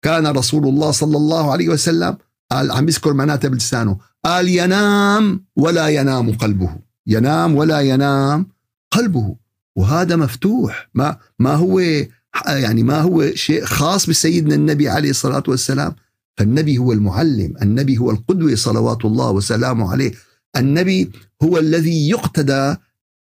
كان 0.02 0.28
رسول 0.28 0.68
الله 0.68 0.92
صلى 0.92 1.18
الله 1.18 1.52
عليه 1.52 1.70
وسلم 1.70 2.18
قال 2.52 2.72
عم 2.72 2.88
يذكر 2.88 3.14
معناته 3.14 3.50
بلسانه. 3.50 3.98
قال 4.26 4.50
ينام 4.50 5.46
ولا 5.56 5.88
ينام 5.88 6.32
قلبه. 6.32 6.76
ينام 7.08 7.56
ولا 7.56 7.80
ينام 7.80 8.48
قلبه. 8.92 9.36
وهذا 9.76 10.16
مفتوح. 10.16 10.90
ما 10.94 11.18
ما 11.40 11.56
هو 11.56 11.80
يعني 12.48 12.84
ما 12.84 13.02
هو 13.02 13.36
شيء 13.36 13.66
خاص 13.66 14.10
بسيدنا 14.10 14.56
النبي 14.56 14.90
عليه 14.90 15.10
الصلاة 15.10 15.44
والسلام. 15.48 15.96
فالنبي 16.38 16.78
هو 16.78 16.94
المعلم. 16.94 17.54
النبي 17.62 17.98
هو 17.98 18.12
القدوة 18.12 18.56
صلوات 18.56 19.06
الله 19.06 19.32
وسلامه 19.32 19.92
عليه. 19.92 20.12
النبي 20.58 21.12
هو 21.44 21.58
الذي 21.58 22.10
يقتدى 22.10 22.76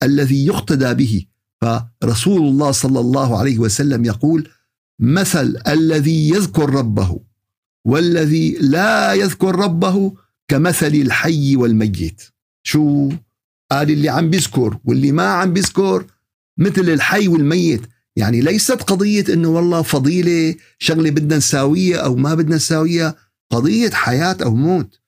الذي 0.04 0.46
يقتدى 0.46 0.94
به. 0.94 1.26
فرسول 1.62 2.42
الله 2.42 2.72
صلى 2.72 3.00
الله 3.00 3.40
عليه 3.40 3.60
وسلم 3.60 4.06
يقول 4.06 4.50
مثل 5.00 5.58
الذي 5.68 6.30
يذكر 6.30 6.70
ربه 6.70 7.20
والذي 7.86 8.58
لا 8.62 9.14
يذكر 9.14 9.56
ربه 9.56 10.14
كمثل 10.48 10.88
الحي 10.88 11.56
والميت. 11.56 12.22
شو؟ 12.64 13.10
قال 13.72 13.92
اللي 13.92 14.10
عم 14.10 14.30
بيذكر 14.30 14.78
واللي 14.86 15.12
ما 15.12 15.28
عم 15.28 15.54
بيذكر 15.54 16.06
مثل 16.58 16.82
الحي 16.82 17.28
والميت. 17.28 17.82
يعني 18.16 18.42
ليست 18.42 18.82
قضية 18.84 19.26
إنه 19.34 19.50
والله 19.50 19.82
فضيلة 19.82 20.56
شغلة 20.80 21.10
بدنا 21.10 21.38
نساويها 21.38 21.98
أو 21.98 22.16
ما 22.16 22.34
بدنا 22.34 22.56
نساويها. 22.56 23.16
قضية 23.52 23.90
حياة 23.90 24.38
أو 24.44 24.56
موت. 24.56 25.00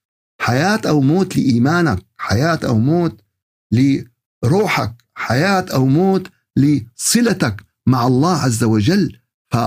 حياة 0.41 0.81
أو 0.85 1.01
موت 1.01 1.37
لإيمانك 1.37 2.05
حياة 2.17 2.59
أو 2.63 2.77
موت 2.77 3.21
لروحك 3.71 4.95
حياة 5.15 5.65
أو 5.73 5.85
موت 5.85 6.27
لصلتك 6.57 7.65
مع 7.87 8.07
الله 8.07 8.37
عز 8.37 8.63
وجل 8.63 9.19
ف 9.53 9.57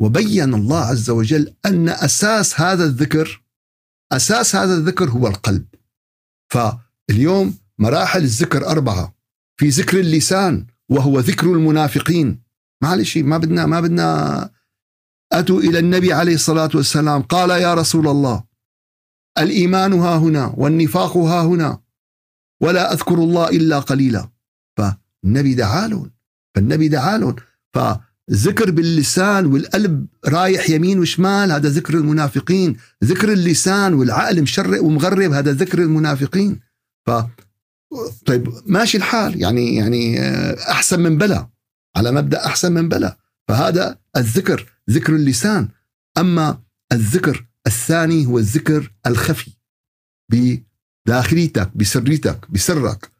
وبين 0.00 0.54
الله 0.54 0.80
عز 0.80 1.10
وجل 1.10 1.54
أن 1.66 1.88
أساس 1.88 2.60
هذا 2.60 2.84
الذكر 2.84 3.42
أساس 4.12 4.56
هذا 4.56 4.74
الذكر 4.74 5.10
هو 5.10 5.28
القلب. 5.28 5.66
فاليوم 6.52 7.58
مراحل 7.78 8.22
الذكر 8.22 8.66
أربعة 8.66 9.14
في 9.56 9.68
ذكر 9.68 10.00
اللسان 10.00 10.66
وهو 10.88 11.20
ذكر 11.20 11.46
المنافقين. 11.52 12.42
معلش 12.82 13.18
ما 13.18 13.38
بدنا 13.38 13.66
ما 13.66 13.80
بدنا 13.80 14.50
أتوا 15.32 15.60
إلى 15.60 15.78
النبي 15.78 16.12
عليه 16.12 16.34
الصلاة 16.34 16.70
والسلام 16.74 17.22
قال 17.22 17.50
يا 17.50 17.74
رسول 17.74 18.08
الله 18.08 18.44
الإيمان 19.38 19.92
ها 19.92 20.16
هنا 20.16 20.54
والنفاق 20.56 21.16
ها 21.16 21.42
هنا 21.42 21.82
ولا 22.62 22.92
أذكر 22.92 23.14
الله 23.14 23.48
إلا 23.48 23.78
قليلا. 23.78 24.28
فالنبي 24.76 25.54
دعالهم 25.54 26.17
فالنبي 26.58 26.88
دعالهم 26.88 27.36
فذكر 27.74 28.70
باللسان 28.70 29.46
والقلب 29.46 30.06
رايح 30.26 30.70
يمين 30.70 30.98
وشمال 30.98 31.52
هذا 31.52 31.68
ذكر 31.68 31.94
المنافقين. 31.94 32.76
ذكر 33.04 33.32
اللسان 33.32 33.94
والعقل 33.94 34.42
مشرق 34.42 34.82
ومغرب 34.82 35.32
هذا 35.32 35.52
ذكر 35.52 35.78
المنافقين. 35.82 36.60
ف 37.06 37.10
طيب 38.26 38.52
ماشي 38.66 38.98
الحال. 38.98 39.42
يعني 39.42 39.76
يعني 39.76 40.20
آه، 40.20 40.70
أحسن 40.70 41.00
من 41.00 41.18
بلا. 41.18 41.48
على 41.96 42.12
مبدأ 42.12 42.46
أحسن 42.46 42.72
من 42.72 42.88
بلا. 42.88 43.18
فهذا 43.48 43.98
الذكر 44.16 44.66
ذكر 44.90 45.14
اللسان. 45.14 45.68
أما 46.18 46.58
الذكر 46.92 47.46
الثاني 47.66 48.26
هو 48.26 48.38
الذكر 48.38 48.92
الخفي. 49.06 49.50
بداخليتك 50.32 51.76
بسريتك 51.76 52.50
بسرك. 52.50 53.17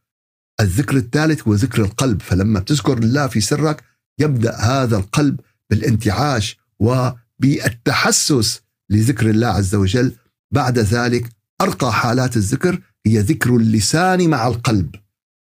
الذكر 0.60 0.96
الثالث 0.96 1.48
هو 1.48 1.54
ذكر 1.54 1.82
القلب 1.82 2.22
فلما 2.22 2.60
بتذكر 2.60 2.98
الله 2.98 3.26
في 3.26 3.40
سرك 3.40 3.82
يبدأ 4.18 4.56
هذا 4.56 4.96
القلب 4.96 5.40
بالانتعاش 5.70 6.58
وبالتحسس 6.78 8.60
لذكر 8.90 9.30
الله 9.30 9.46
عز 9.46 9.74
وجل. 9.74 10.12
بعد 10.54 10.78
ذلك 10.78 11.28
أرقى 11.60 11.92
حالات 11.92 12.36
الذكر 12.36 12.80
هي 13.06 13.18
ذكر 13.18 13.56
اللسان 13.56 14.30
مع 14.30 14.46
القلب 14.46 14.94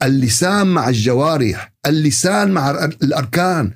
اللسان 0.04 0.68
مع 0.68 0.90
الجوارح 0.90 1.74
اللسان 1.86 2.52
مع 2.52 2.70
الأركان. 2.86 3.72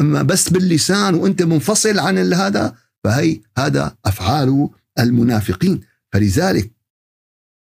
أما 0.00 0.22
بس 0.22 0.48
باللسان 0.48 1.14
وأنت 1.14 1.42
منفصل 1.42 1.98
عن 1.98 2.32
هذا 2.34 2.74
فهي 3.04 3.40
هذا 3.58 3.96
أفعال 4.04 4.68
المنافقين. 4.98 5.80
فلذلك 6.12 6.70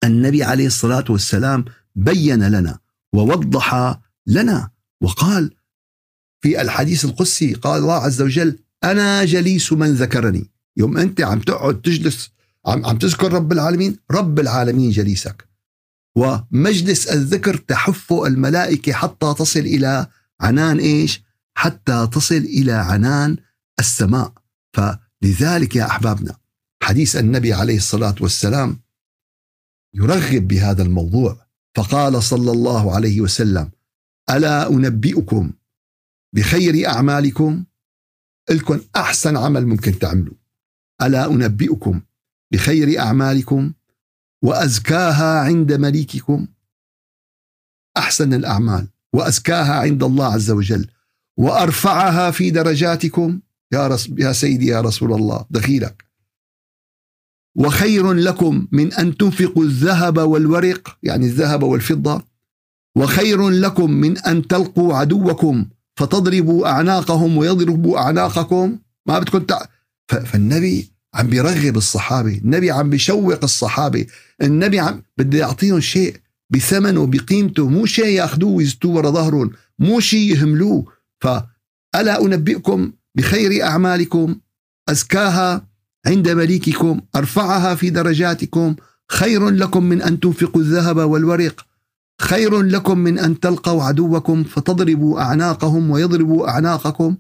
النبي 0.05 0.44
عليه 0.44 0.66
الصلاة 0.66 1.05
والسلام 1.09 1.64
بين 1.94 2.48
لنا 2.48 2.79
ووضح 3.14 3.98
لنا 4.27 4.70
وقال 5.03 5.55
في 6.42 6.61
الحديث 6.61 7.05
القدسي 7.05 7.55
قال 7.55 7.83
الله 7.83 7.94
عز 7.94 8.22
وجل 8.22 8.59
أنا 8.85 9.25
جليس 9.25 9.72
من 9.72 9.94
ذكرني. 9.94 10.51
يوم 10.77 10.98
أنت 10.98 11.20
عم 11.20 11.40
تقعد 11.40 11.81
تجلس 11.81 12.31
عم 12.66 12.87
عم 12.87 12.98
تذكر 12.98 13.33
رب 13.33 13.53
العالمين 13.53 13.96
رب 14.11 14.40
العالمين 14.40 14.90
جليسك. 14.90 15.48
ومجلس 16.16 17.07
الذكر 17.07 17.57
تحفه 17.57 18.27
الملائكة 18.27 18.92
حتى 18.92 19.35
تصل 19.38 19.61
إلى 19.61 20.07
عنان 20.40 20.79
إيش؟ 20.79 21.22
حتى 21.55 22.09
تصل 22.12 22.35
إلى 22.35 22.72
عنان 22.72 23.37
السماء. 23.79 24.33
فلذلك 24.72 25.77
يا 25.77 25.87
أحبابنا 25.87 26.37
حديث 26.83 27.16
النبي 27.16 27.53
عليه 27.53 27.77
الصلاة 27.77 28.14
والسلام 28.20 28.81
يرغب 29.94 30.48
بهذا 30.48 30.83
الموضوع. 30.83 31.46
فقال 31.76 32.22
صلى 32.22 32.50
الله 32.52 32.94
عليه 32.94 33.20
وسلم 33.20 33.70
ألا 34.30 34.68
أنبئكم 34.68 35.52
بخير 36.35 36.88
أعمالكم؟ 36.88 37.64
لكم 38.50 38.80
أحسن 38.96 39.37
عمل 39.37 39.66
ممكن 39.66 39.98
تعملوا. 39.98 40.35
ألا 41.02 41.26
أنبئكم 41.26 42.00
بخير 42.52 43.00
أعمالكم 43.00 43.72
وأزكاها 44.42 45.40
عند 45.40 45.72
مليككم؟ 45.72 46.46
أحسن 47.96 48.35
الأعمال. 48.35 48.88
وأزكاها 49.12 49.72
عند 49.80 50.02
الله 50.02 50.32
عز 50.32 50.50
وجل. 50.50 50.88
وأرفعها 51.37 52.30
في 52.30 52.50
درجاتكم؟ 52.50 53.40
يا 53.72 53.87
رس 53.87 54.08
يا 54.18 54.32
سيدي 54.32 54.66
يا 54.66 54.80
رسول 54.80 55.12
الله 55.12 55.46
دخيلك. 55.50 56.04
وخير 57.55 58.12
لكم 58.12 58.67
من 58.73 58.93
أن 58.93 59.17
تنفقوا 59.17 59.65
الذهب 59.65 60.19
والورق 60.19 60.99
يعني 61.03 61.27
الذهب 61.27 61.62
والفضة. 61.62 62.23
وخير 62.97 63.49
لكم 63.49 63.91
من 63.91 64.19
أن 64.19 64.47
تلقوا 64.47 64.95
عدوكم 64.95 65.67
فتضربوا 65.97 66.69
أعناقهم 66.69 67.37
ويضربوا 67.37 67.99
أعناقكم. 67.99 68.79
ما 69.07 69.19
بدكم 69.19 69.38
تع... 69.38 69.62
فالنبي 70.09 70.93
عم 71.15 71.27
بيرغب 71.27 71.77
الصحابة، 71.77 72.38
النبي 72.38 72.71
عم 72.71 72.91
بيشوق 72.91 73.38
الصحابة، 73.43 74.07
النبي 74.43 74.81
عم 74.81 75.03
بده 75.19 75.38
يعطيهم 75.38 75.81
شيء 75.81 76.17
بثمنه 76.51 77.01
وبقيمته 77.01 77.69
مو 77.69 77.87
شيء 77.87 78.07
ياخذوه 78.07 78.51
ويزتوه 78.51 78.93
ورا 78.93 79.11
ظهرهم، 79.11 79.51
مو 79.79 80.01
شيء 80.01 80.37
يهملوه، 80.37 80.85
فألا 81.21 82.25
أنبئكم 82.25 82.93
بخير 83.15 83.62
أعمالكم 83.62 84.37
أزكاها 84.88 85.71
عند 86.07 86.29
مليككم 86.29 87.01
أرفعها 87.17 87.75
في 87.75 87.91
درجاتكم. 87.91 88.77
خير 89.09 89.51
لكم 89.51 89.85
من 89.85 90.03
أن 90.03 90.21
تنفقوا 90.21 90.61
الذهب 90.61 90.97
والورق. 90.97 91.67
خير 92.21 92.62
لكم 92.62 92.99
من 92.99 93.19
أن 93.19 93.41
تلقوا 93.41 93.83
عدوكم 93.83 94.45
فتضربوا 94.45 95.21
أعناقهم 95.21 95.91
ويضربوا 95.91 96.49
أعناقكم. 96.49 97.17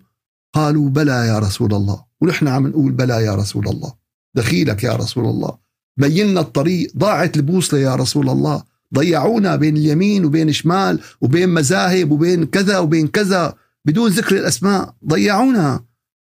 قالوا 0.54 0.88
بلى 0.88 1.26
يا 1.26 1.38
رسول 1.38 1.74
الله. 1.74 2.04
ونحن 2.20 2.48
عم 2.48 2.66
نقول 2.66 2.92
بلى 2.92 3.24
يا 3.24 3.34
رسول 3.34 3.68
الله. 3.68 3.92
دخيلك 4.34 4.84
يا 4.84 4.96
رسول 4.96 5.24
الله. 5.24 5.58
بينا 5.96 6.40
الطريق 6.40 6.92
ضاعت 6.98 7.36
البوصلة 7.36 7.80
يا 7.80 7.94
رسول 7.94 8.28
الله. 8.28 8.62
ضيعونا 8.94 9.56
بين 9.56 9.76
اليمين 9.76 10.24
وبين 10.24 10.52
شمال 10.52 11.00
وبين 11.20 11.48
مذاهب 11.48 12.10
وبين 12.10 12.46
كذا 12.46 12.78
وبين 12.78 13.08
كذا 13.08 13.54
بدون 13.84 14.10
ذكر 14.10 14.36
الأسماء. 14.36 14.94
ضيعونا. 15.06 15.84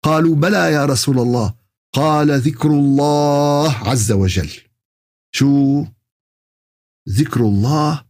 قالوا 0.03 0.35
بلى 0.35 0.71
يا 0.71 0.85
رسول 0.85 1.19
الله. 1.19 1.60
قال 1.93 2.31
ذكر 2.31 2.69
الله 2.69 3.89
عز 3.89 4.11
وجل. 4.11 4.49
شو؟ 5.31 5.85
ذكر 7.09 7.39
الله 7.39 8.05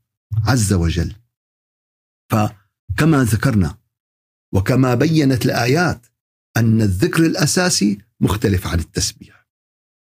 عز 0.46 0.74
وجل. 0.74 1.16
فكما 2.32 3.24
ذكرنا 3.24 3.78
وكما 4.54 4.96
بينت 4.96 5.46
الآيات 5.46 6.06
أن 6.58 6.82
الذكر 6.82 7.26
الأساسي 7.26 7.98
مختلف 8.20 8.68
عن 8.68 8.80
التسبيح. 8.80 9.48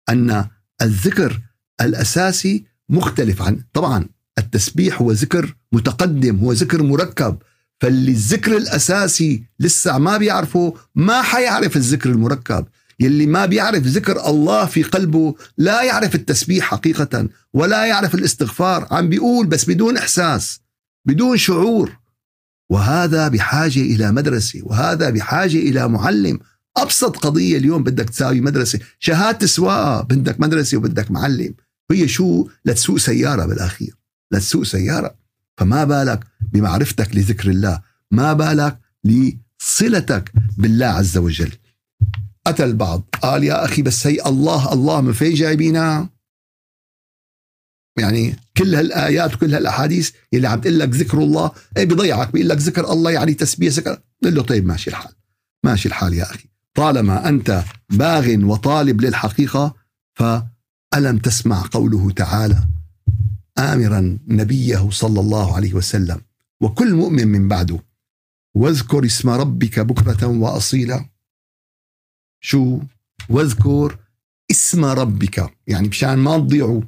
أن 0.09 0.49
الذكر 0.81 1.41
الأساسي 1.81 2.65
مختلف 2.89 3.41
عن 3.41 3.63
طبعا 3.73 4.09
التسبيح 4.37 5.01
هو 5.01 5.11
ذكر 5.11 5.55
متقدم 5.71 6.39
هو 6.39 6.51
ذكر 6.51 6.83
مركب. 6.83 7.41
فاللي 7.81 8.11
الذكر 8.11 8.57
الأساسي 8.57 9.43
لسه 9.59 9.97
ما 9.97 10.17
بيعرفه 10.17 10.73
ما 10.95 11.21
حيعرف 11.21 11.77
الذكر 11.77 12.09
المركب. 12.09 12.67
يلي 12.99 13.25
ما 13.25 13.45
بيعرف 13.45 13.83
ذكر 13.83 14.29
الله 14.29 14.65
في 14.65 14.83
قلبه 14.83 15.35
لا 15.57 15.83
يعرف 15.83 16.15
التسبيح 16.15 16.65
حقيقة 16.65 17.29
ولا 17.53 17.85
يعرف 17.85 18.15
الاستغفار. 18.15 18.87
عم 18.91 19.09
بيقول 19.09 19.47
بس 19.47 19.69
بدون 19.69 19.97
إحساس 19.97 20.61
بدون 21.05 21.37
شعور. 21.37 21.97
وهذا 22.69 23.27
بحاجة 23.27 23.79
إلى 23.79 24.11
مدرسة 24.11 24.59
وهذا 24.63 25.09
بحاجة 25.09 25.57
إلى 25.57 25.87
معلم. 25.87 26.39
أبسط 26.77 27.17
قضية 27.17 27.57
اليوم 27.57 27.83
بدك 27.83 28.09
تساوي 28.09 28.41
مدرسة. 28.41 28.79
شهادة 28.99 29.47
سواقة 29.47 30.01
بدك 30.01 30.39
مدرسة 30.39 30.77
وبدك 30.77 31.11
معلم. 31.11 31.53
هي 31.91 32.07
شو؟ 32.07 32.47
لتسوق 32.65 32.97
سيارة 32.97 33.45
بالأخير. 33.45 33.95
لتسوق 34.31 34.63
سيارة. 34.63 35.15
فما 35.57 35.83
بالك 35.83 36.19
بمعرفتك 36.51 37.15
لذكر 37.15 37.49
الله 37.49 37.81
ما 38.11 38.33
بالك 38.33 38.79
لصلتك 39.03 40.31
بالله 40.57 40.85
عز 40.85 41.17
وجل. 41.17 41.51
أتى 42.47 42.63
البعض 42.63 43.03
قال 43.21 43.43
يا 43.43 43.65
أخي 43.65 43.81
بس 43.81 44.07
هي 44.07 44.25
الله 44.25 44.73
الله 44.73 45.01
من 45.01 45.13
فين 45.13 45.33
جايبينها 45.33 46.09
يعني 47.99 48.35
كل 48.57 48.75
هالآيات 48.75 49.35
وكل 49.35 49.53
هالأحاديث 49.53 50.11
اللي 50.33 50.47
عم 50.47 50.61
تقول 50.61 50.79
لك 50.79 50.89
ذكر 50.89 51.17
الله 51.17 51.51
إيه 51.77 51.85
بيضيعك 51.85 52.31
بيقول 52.31 52.49
لك 52.49 52.57
ذكر 52.57 52.91
الله 52.91 53.11
يعني 53.11 53.33
تسبيح 53.33 53.73
ذكر 53.73 53.99
قل 54.23 54.35
له 54.35 54.43
طيب 54.43 54.65
ماشي 54.65 54.89
الحال 54.89 55.11
ماشي 55.65 55.87
الحال 55.87 56.13
يا 56.13 56.23
أخي. 56.23 56.49
طالما 56.75 57.29
أنت 57.29 57.63
باغ 57.89 58.45
وطالب 58.45 59.01
للحقيقة 59.01 59.75
فألم 60.13 61.17
تسمع 61.23 61.63
قوله 61.71 62.11
تعالى 62.11 62.67
امرا 63.59 64.19
نبيه 64.27 64.89
صلى 64.89 65.19
الله 65.19 65.55
عليه 65.55 65.73
وسلم 65.73 66.21
وكل 66.61 66.93
مؤمن 66.93 67.27
من 67.27 67.47
بعده 67.47 67.79
واذكر 68.55 69.05
اسم 69.05 69.29
ربك 69.29 69.79
بكرة 69.79 70.27
واصيلا. 70.27 71.12
شو؟ 72.45 72.79
واذكر 73.29 73.97
اسم 74.51 74.85
ربك. 74.85 75.53
يعني 75.67 75.87
مشان 75.87 76.17
ما 76.17 76.37
تضيعوا 76.37 76.81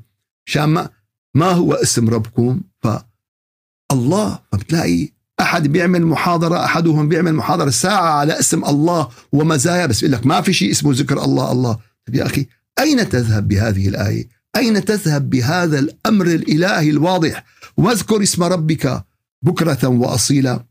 مشان 0.47 0.63
ما 0.63 0.89
ما 1.35 1.51
هو 1.51 1.73
اسم 1.73 2.09
ربكم 2.09 2.61
فالله 2.81 4.39
فبتلاقي 4.51 5.09
أحد 5.39 5.67
بيعمل 5.67 6.05
محاضرة 6.05 6.65
أحدهم 6.65 7.09
بيعمل 7.09 7.33
محاضرة 7.33 7.69
ساعة 7.69 8.09
على 8.09 8.39
اسم 8.39 8.65
الله 8.65 9.09
ومزايا 9.31 9.85
بس 9.85 10.03
يقول 10.03 10.13
لك 10.13 10.25
ما 10.25 10.41
في 10.41 10.53
شيء 10.53 10.71
اسمه 10.71 10.93
ذكر 10.93 11.23
الله 11.23 11.51
الله. 11.51 11.79
طيب 12.05 12.15
يا 12.15 12.25
أخي 12.25 12.47
أين 12.79 13.09
تذهب 13.09 13.47
بهذه 13.47 13.87
الآية؟ 13.87 14.29
أين 14.55 14.85
تذهب 14.85 15.29
بهذا 15.29 15.79
الأمر 15.79 16.25
الإلهي 16.25 16.89
الواضح؟ 16.89 17.43
واذكر 17.77 18.23
اسم 18.23 18.43
ربك 18.43 19.05
بكرة 19.41 19.87
وأصيلا. 19.87 20.65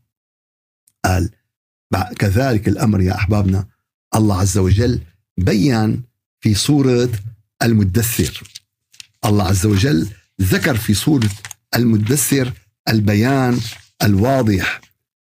قال 1.05 1.29
كذلك 2.19 2.67
الأمر 2.67 3.01
يا 3.01 3.15
أحبابنا. 3.15 3.67
الله 4.15 4.39
عز 4.39 4.57
وجل 4.57 5.01
بين 5.37 6.03
في 6.41 6.53
سورة 6.53 7.09
المدثر. 7.63 8.43
الله 9.25 9.43
عز 9.43 9.65
وجل 9.65 10.07
ذكر 10.41 10.77
في 10.77 10.93
سورة 10.93 11.29
المدثر 11.75 12.53
البيان 12.89 13.59
الواضح 14.03 14.81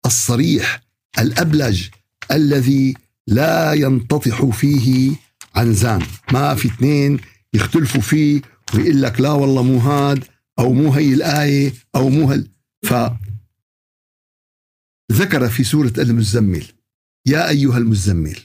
الصريح 0.05 0.81
الأبلج 1.19 1.87
الذي 2.31 2.93
لا 3.27 3.73
ينتطح 3.73 4.45
فيه 4.45 5.15
عنزان. 5.55 6.05
ما 6.31 6.55
في 6.55 6.67
اثنين 6.67 7.19
يختلفوا 7.53 8.01
فيه 8.01 8.41
ويقول 8.73 9.01
لك 9.01 9.21
لا 9.21 9.31
والله 9.31 9.63
مو 9.63 9.77
هاد 9.77 10.23
أو 10.59 10.73
مو 10.73 10.93
هي 10.93 11.13
الآية 11.13 11.73
أو 11.95 12.09
مو 12.09 12.31
هل 12.31 12.47
ف 12.83 12.93
ذكر 15.11 15.49
في 15.49 15.63
سورة 15.63 15.93
المزمل 15.97 16.65
يا 17.25 17.49
أيها 17.49 17.77
المزمل 17.77 18.39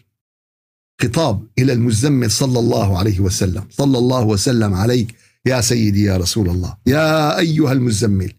خطاب 1.03 1.47
إلى 1.59 1.73
المزمل 1.73 2.31
صلى 2.31 2.59
الله 2.59 2.99
عليه 2.99 3.21
وسلم. 3.21 3.65
صلى 3.71 3.99
الله 3.99 4.25
وسلم 4.25 4.75
عليك 4.75 5.15
يا 5.47 5.61
سيدي 5.61 6.05
يا 6.05 6.17
رسول 6.17 6.49
الله. 6.49 6.77
يا 6.87 7.39
أيها 7.39 7.73
المزمل 7.73 8.33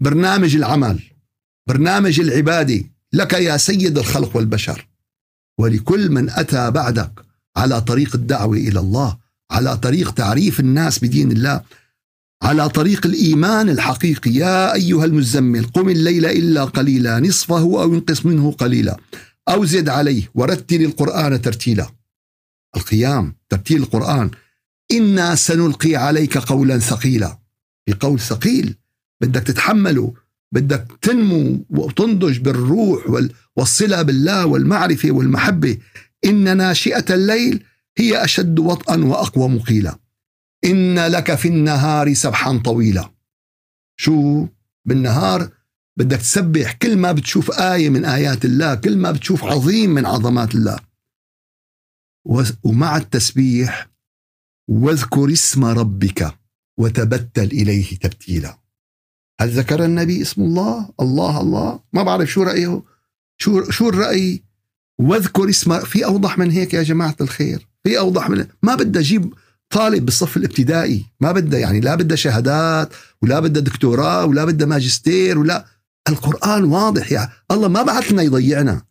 برنامج 0.00 0.56
العمل 0.56 1.02
برنامج 1.68 2.20
العبادة 2.20 2.84
لك 3.12 3.32
يا 3.32 3.56
سيد 3.56 3.98
الخلق 3.98 4.36
والبشر. 4.36 4.88
ولكل 5.58 6.10
من 6.10 6.30
أتى 6.30 6.70
بعدك 6.70 7.12
على 7.56 7.80
طريق 7.80 8.14
الدعوة 8.14 8.56
إلى 8.56 8.80
الله 8.80 9.16
على 9.50 9.76
طريق 9.76 10.10
تعريف 10.10 10.60
الناس 10.60 11.04
بدين 11.04 11.32
الله 11.32 11.62
على 12.42 12.68
طريق 12.68 13.06
الإيمان 13.06 13.68
الحقيقي. 13.68 14.30
يا 14.30 14.74
أيها 14.74 15.04
المزمل 15.04 15.64
قم 15.64 15.88
الليل 15.88 16.26
إلا 16.26 16.64
قليلا 16.64 17.20
نصفه 17.20 17.82
أو 17.82 17.94
انقص 17.94 18.26
منه 18.26 18.52
قليلا. 18.52 18.96
أو 19.48 19.64
زد 19.64 19.88
عليه 19.88 20.30
ورتل 20.34 20.82
القرآن 20.82 21.42
ترتيلا. 21.42 21.97
القيام 22.76 23.36
ترتيل 23.48 23.82
القرآن. 23.82 24.30
إنا 24.92 25.34
سنلقي 25.34 25.96
عليك 25.96 26.38
قولا 26.38 26.78
ثقيلا. 26.78 27.38
بقول 27.88 28.20
ثقيل. 28.20 28.74
بدك 29.20 29.42
تتحمله. 29.42 30.14
بدك 30.52 30.86
تنمو 31.02 31.66
وتنضج 31.70 32.38
بالروح 32.38 33.22
والصلة 33.56 34.02
بالله 34.02 34.46
والمعرفة 34.46 35.10
والمحبة. 35.10 35.78
إن 36.24 36.56
ناشئة 36.56 37.14
الليل 37.14 37.64
هي 37.98 38.24
أشد 38.24 38.58
وطئا 38.58 38.96
وأقوى 39.04 39.48
مقيلا. 39.48 39.98
إن 40.64 41.06
لك 41.06 41.34
في 41.34 41.48
النهار 41.48 42.14
سبحا 42.14 42.58
طويلا. 42.64 43.10
شو؟ 43.96 44.46
بالنهار 44.84 45.50
بدك 45.96 46.16
تسبح. 46.16 46.72
كل 46.72 46.96
ما 46.96 47.12
بتشوف 47.12 47.50
آية 47.50 47.90
من 47.90 48.04
آيات 48.04 48.44
الله 48.44 48.74
كل 48.74 48.96
ما 48.96 49.10
بتشوف 49.10 49.44
عظيم 49.44 49.90
من 49.90 50.06
عظمات 50.06 50.54
الله. 50.54 50.87
ومع 52.64 52.96
التسبيح 52.96 53.88
واذكر 54.68 55.32
اسم 55.32 55.64
ربك 55.64 56.34
وتبتل 56.78 57.44
إليه 57.44 57.96
تبتيلا. 57.96 58.58
هل 59.40 59.50
ذكر 59.50 59.84
النبي 59.84 60.22
اسم 60.22 60.42
الله؟ 60.42 60.90
الله 61.00 61.40
الله. 61.40 61.80
ما 61.92 62.02
بعرف 62.02 62.30
شو 62.30 62.42
رأيه. 62.42 62.82
شو 63.40 63.70
شو 63.70 63.88
الرأي؟ 63.88 64.42
واذكر 64.98 65.48
اسم 65.48 65.80
في 65.80 66.04
أوضح 66.04 66.38
من 66.38 66.50
هيك 66.50 66.74
يا 66.74 66.82
جماعة 66.82 67.16
الخير؟ 67.20 67.68
في 67.84 67.98
أوضح 67.98 68.30
من 68.30 68.46
ما 68.62 68.74
بدي 68.74 68.98
أجيب 68.98 69.34
طالب 69.70 70.04
بالصف 70.04 70.36
الابتدائي. 70.36 71.04
ما 71.20 71.32
بدها 71.32 71.60
يعني 71.60 71.80
لا 71.80 71.94
بدها 71.94 72.16
شهادات 72.16 72.92
ولا 73.22 73.40
بدها 73.40 73.62
دكتوراه 73.62 74.24
ولا 74.24 74.44
بدها 74.44 74.66
ماجستير 74.66 75.38
ولا 75.38 75.64
القرآن 76.08 76.64
واضح 76.64 77.12
يعني 77.12 77.30
الله 77.50 77.68
ما 77.68 77.82
بعث 77.82 78.12
لنا 78.12 78.22
يضيعنا. 78.22 78.82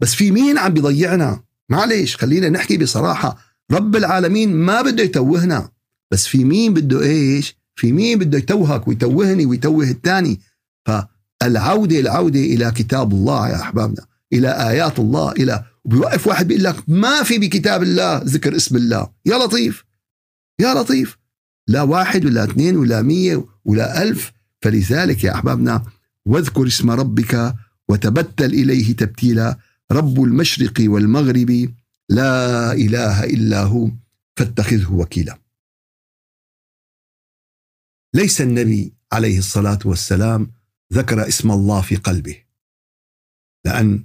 بس 0.00 0.14
في 0.14 0.30
مين 0.30 0.58
عم 0.58 0.74
بيضيعنا؟ 0.74 1.47
معلش 1.70 2.16
خلينا 2.16 2.48
نحكي 2.48 2.76
بصراحة. 2.76 3.38
رب 3.72 3.96
العالمين 3.96 4.54
ما 4.54 4.82
بده 4.82 5.02
يتوهنا. 5.02 5.70
بس 6.10 6.26
في 6.26 6.44
مين 6.44 6.74
بده 6.74 7.02
إيش؟ 7.02 7.56
في 7.76 7.92
مين 7.92 8.18
بده 8.18 8.38
يتوهك 8.38 8.88
ويتوهني 8.88 9.46
ويتوه 9.46 9.90
الثاني؟ 9.90 10.40
فالعودة 10.86 12.00
العودة 12.00 12.40
إلى 12.40 12.70
كتاب 12.70 13.12
الله 13.12 13.48
يا 13.48 13.60
أحبابنا 13.60 14.06
إلى 14.32 14.70
آيات 14.70 14.98
الله 14.98 15.32
إلى 15.32 15.64
بيوقف 15.84 16.26
واحد 16.26 16.48
بيقول 16.48 16.64
لك 16.64 16.76
ما 16.88 17.22
في 17.22 17.38
بكتاب 17.38 17.82
الله 17.82 18.22
ذكر 18.24 18.56
اسم 18.56 18.76
الله. 18.76 19.08
يا 19.26 19.36
لطيف 19.38 19.84
يا 20.60 20.74
لطيف. 20.74 21.18
لا 21.68 21.82
واحد 21.82 22.24
ولا 22.24 22.44
اثنين 22.44 22.76
ولا 22.76 23.02
مية 23.02 23.46
ولا 23.64 24.02
ألف. 24.02 24.32
فلذلك 24.62 25.24
يا 25.24 25.34
أحبابنا 25.34 25.82
واذكر 26.26 26.66
اسم 26.66 26.90
ربك 26.90 27.54
وتبتل 27.88 28.54
إليه 28.54 28.96
تبتيلا. 28.96 29.58
رب 29.92 30.22
المشرق 30.22 30.74
والمغرب 30.80 31.74
لا 32.08 32.72
إله 32.72 33.24
إلا 33.24 33.62
هو 33.62 33.90
فاتخذه 34.36 34.92
وكيلا. 34.92 35.38
ليس 38.14 38.40
النبي 38.40 38.92
عليه 39.12 39.38
الصلاة 39.38 39.78
والسلام 39.84 40.50
ذكر 40.92 41.28
اسم 41.28 41.50
الله 41.50 41.80
في 41.80 41.96
قلبه 41.96 42.44
لأن 43.66 44.04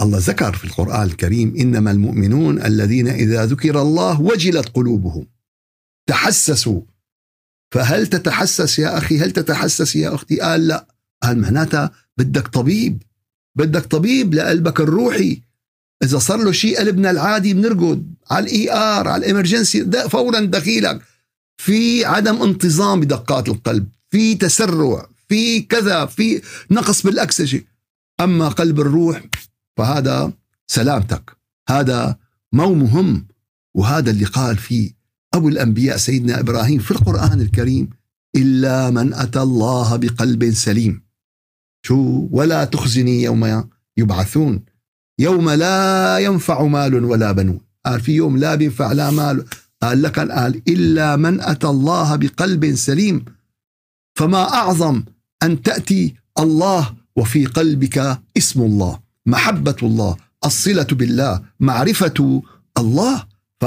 الله 0.00 0.18
ذكر 0.18 0.56
في 0.56 0.64
القرآن 0.64 1.02
الكريم 1.02 1.56
إنما 1.56 1.90
المؤمنون 1.90 2.62
الذين 2.62 3.08
إذا 3.08 3.46
ذكر 3.46 3.82
الله 3.82 4.20
وجلت 4.20 4.68
قلوبهم. 4.68 5.26
تحسسوا. 6.08 6.82
فهل 7.74 8.06
تتحسس 8.06 8.78
يا 8.78 8.98
أخي؟ 8.98 9.18
هل 9.18 9.30
تتحسس 9.30 9.96
يا 9.96 10.14
أختي؟ 10.14 10.40
قال 10.40 10.68
لا. 10.68 10.94
قال 11.22 11.40
معناتها 11.40 11.92
بدك 12.16 12.48
طبيب. 12.48 13.02
بدك 13.54 13.84
طبيب 13.84 14.34
لقلبك 14.34 14.80
الروحي. 14.80 15.42
إذا 16.02 16.18
صار 16.18 16.44
له 16.44 16.52
شيء 16.52 16.78
قلبنا 16.78 17.10
العادي 17.10 17.54
بنرقد 17.54 18.14
على 18.30 18.44
ال 18.44 18.72
ER 18.72 19.08
على 19.08 19.26
ال 19.26 19.34
emergency 19.34 20.08
فورا 20.08 20.40
دخيلك. 20.40 21.02
في 21.56 22.04
عدم 22.04 22.42
انتظام 22.42 23.00
بدقات 23.00 23.48
القلب 23.48 23.88
في 24.10 24.34
تسرع 24.34 25.06
في 25.28 25.60
كذا 25.60 26.06
في 26.06 26.42
نقص 26.70 27.02
بالأكسجة. 27.02 27.64
أما 28.20 28.48
قلب 28.48 28.80
الروح 28.80 29.22
فهذا 29.76 30.32
سلامتك. 30.66 31.36
هذا 31.68 32.16
مو 32.52 32.74
مهم. 32.74 33.26
وهذا 33.74 34.10
اللي 34.10 34.24
قال 34.24 34.56
فيه 34.56 34.90
أبو 35.34 35.48
الأنبياء 35.48 35.96
سيدنا 35.96 36.40
إبراهيم 36.40 36.78
في 36.78 36.90
القرآن 36.90 37.40
الكريم 37.40 37.90
إلا 38.36 38.90
من 38.90 39.14
أتى 39.14 39.42
الله 39.42 39.96
بقلب 39.96 40.50
سليم. 40.50 41.02
شو؟ 41.82 42.28
ولا 42.30 42.64
تخزني 42.64 43.22
يوم 43.22 43.68
يبعثون. 43.96 44.64
يوم 45.18 45.50
لا 45.50 46.18
ينفع 46.18 46.62
مال 46.62 47.04
ولا 47.04 47.32
بنون. 47.32 47.60
قال 47.86 48.00
في 48.00 48.12
يوم 48.12 48.36
لا 48.36 48.54
بينفع 48.54 48.92
لا 48.92 49.10
مال. 49.10 49.44
قال 49.82 50.02
لك 50.02 50.18
قال 50.18 50.62
إلا 50.68 51.16
من 51.16 51.40
أتى 51.40 51.66
الله 51.66 52.16
بقلب 52.16 52.74
سليم. 52.74 53.24
فما 54.18 54.54
أعظم 54.54 55.04
أن 55.42 55.62
تأتي 55.62 56.14
الله 56.38 56.94
وفي 57.16 57.46
قلبك 57.46 58.18
اسم 58.36 58.62
الله 58.62 59.00
محبة 59.26 59.76
الله 59.82 60.16
الصلة 60.44 60.86
بالله 60.92 61.42
معرفة 61.60 62.42
الله. 62.78 63.26
ف 63.60 63.64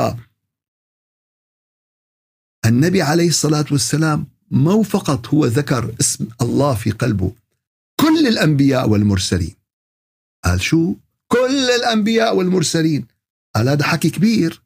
النبي 2.65 3.01
عليه 3.01 3.27
الصلاة 3.27 3.65
والسلام 3.71 4.27
مو 4.51 4.83
فقط 4.83 5.27
هو 5.27 5.45
ذكر 5.45 5.95
اسم 5.99 6.27
الله 6.41 6.73
في 6.73 6.91
قلبه 6.91 7.31
كل 7.99 8.27
الأنبياء 8.27 8.89
والمرسلين. 8.89 9.55
قال 10.45 10.61
شو؟ 10.61 10.95
كل 11.27 11.69
الأنبياء 11.69 12.35
والمرسلين. 12.35 13.07
قال 13.55 13.69
هذا 13.69 13.83
حكي 13.83 14.09
كبير. 14.09 14.61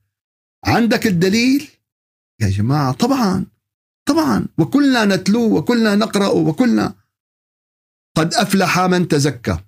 عندك 0.65 1.07
الدليل؟ 1.07 1.69
يا 2.41 2.49
جماعة 2.49 2.91
طبعا 2.91 3.45
طبعا. 4.05 4.45
وكلنا 4.57 5.05
نتلوه 5.05 5.53
وكلنا 5.53 5.95
نقرأ 5.95 6.27
وكلنا. 6.27 6.95
قد 8.17 8.33
أفلح 8.33 8.79
من 8.79 9.07
تزكى. 9.07 9.59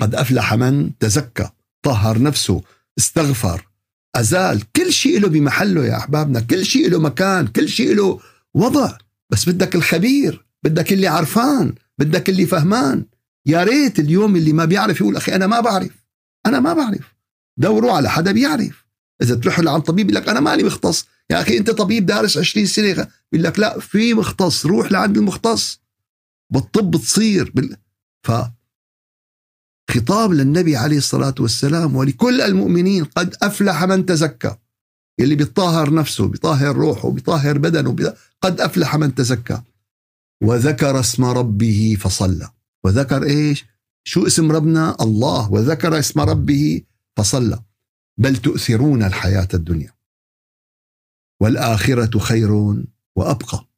قد 0.00 0.14
أفلح 0.14 0.54
من 0.54 0.98
تزكى. 0.98 1.50
طهر 1.82 2.22
نفسه 2.22 2.62
استغفر 2.98 3.68
أزال. 4.16 4.72
كل 4.72 4.92
شيء 4.92 5.20
له 5.20 5.28
بمحله 5.28 5.86
يا 5.86 5.96
أحبابنا. 5.96 6.40
كل 6.40 6.66
شيء 6.66 6.90
له 6.90 6.98
مكان 6.98 7.46
كل 7.46 7.68
شيء 7.68 7.94
له 7.94 8.20
وضع. 8.54 8.98
بس 9.30 9.48
بدك 9.48 9.74
الخبير 9.74 10.46
بدك 10.64 10.92
اللي 10.92 11.06
عرفان. 11.06 11.74
بدك 11.98 12.28
اللي 12.28 12.46
فهمان. 12.46 13.04
يا 13.46 13.64
ريت 13.64 13.98
اليوم 13.98 14.36
اللي 14.36 14.52
ما 14.52 14.64
بيعرف 14.64 15.00
يقول 15.00 15.16
أخي 15.16 15.34
أنا 15.34 15.46
ما 15.46 15.60
بعرف. 15.60 16.06
أنا 16.46 16.60
ما 16.60 16.72
بعرف. 16.72 17.14
دوروا 17.56 17.92
على 17.92 18.10
حدا 18.10 18.32
بيعرف. 18.32 18.84
إذا 19.22 19.34
تروح 19.34 19.60
لعند 19.60 19.82
طبيب 19.82 20.10
يقول 20.10 20.22
لك 20.22 20.28
أنا 20.28 20.40
ماني 20.40 20.62
مختص. 20.62 21.06
يا 21.30 21.40
أخي 21.40 21.58
أنت 21.58 21.70
طبيب 21.70 22.06
دارس 22.06 22.38
20 22.38 22.66
سنة. 22.66 23.08
بيقول 23.32 23.44
لك 23.44 23.58
لا 23.58 23.80
في 23.80 24.14
مختص. 24.14 24.66
روح 24.66 24.92
لعند 24.92 25.16
المختص. 25.16 25.80
بالطب 26.52 26.96
تصير. 26.96 27.52
بال... 27.54 27.76
ف 28.26 28.32
خطاب 29.90 30.32
للنبي 30.32 30.76
عليه 30.76 30.98
الصلاة 30.98 31.34
والسلام 31.40 31.96
ولكل 31.96 32.40
المؤمنين 32.40 33.04
قد 33.04 33.34
أفلح 33.42 33.84
من 33.84 34.06
تزكى. 34.06 34.54
اللي 35.20 35.34
بيطهر 35.34 35.94
نفسه 35.94 36.28
بيطهر 36.28 36.76
روحه 36.76 37.10
بيطهر 37.10 37.58
بدنه. 37.58 38.14
قد 38.42 38.60
أفلح 38.60 38.96
من 38.96 39.14
تزكى. 39.14 39.60
وذكر 40.42 41.00
اسم 41.00 41.24
ربه 41.24 41.96
فصلى. 42.00 42.50
وذكر 42.84 43.22
إيش؟ 43.22 43.64
شو 44.04 44.26
اسم 44.26 44.52
ربنا؟ 44.52 44.96
الله. 45.00 45.52
وذكر 45.52 45.98
اسم 45.98 46.20
ربه 46.20 46.82
فصلى. 47.16 47.64
بل 48.18 48.36
تؤثرون 48.36 49.02
الحياة 49.02 49.48
الدنيا. 49.54 49.94
والآخرة 51.42 52.18
خير 52.18 52.52
وأبقى. 53.16 53.68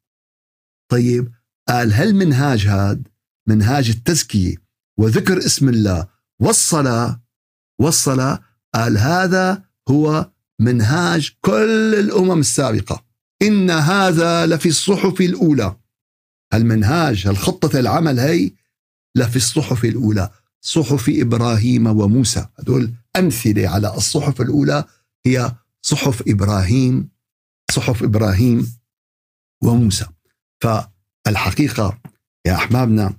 طيب 0.90 1.32
قال 1.68 1.92
هل 1.92 2.14
منهاج 2.14 2.66
هذا 2.66 3.02
منهاج 3.48 3.88
التزكية. 3.88 4.56
وذكر 4.98 5.38
اسم 5.38 5.68
الله. 5.68 6.08
والصلاة. 6.40 7.22
والصلاة. 7.80 8.40
قال 8.74 8.98
هذا 8.98 9.64
هو 9.88 10.30
منهاج 10.60 11.30
كل 11.40 11.94
الأمم 11.94 12.40
السابقة. 12.40 13.06
إن 13.42 13.70
هذا 13.70 14.46
لفي 14.46 14.68
الصحف 14.68 15.20
الأولى. 15.20 15.76
المنهاج 16.54 17.26
الخطة 17.26 17.78
العمل 17.78 18.20
هي 18.20 18.50
لفي 19.14 19.36
الصحف 19.36 19.84
الأولى. 19.84 20.30
صحف 20.60 21.10
إبراهيم 21.14 21.86
وموسى. 21.86 22.46
هدول 22.58 22.92
أمثلة 23.16 23.68
على 23.68 23.94
الصحف 23.94 24.40
الأولى 24.40 24.84
هي 25.26 25.52
صحف 25.82 26.22
إبراهيم 26.28 27.08
صحف 27.70 28.02
إبراهيم 28.02 28.72
وموسى. 29.62 30.06
فالحقيقة 30.60 31.98
يا 32.46 32.54
أحبابنا 32.54 33.14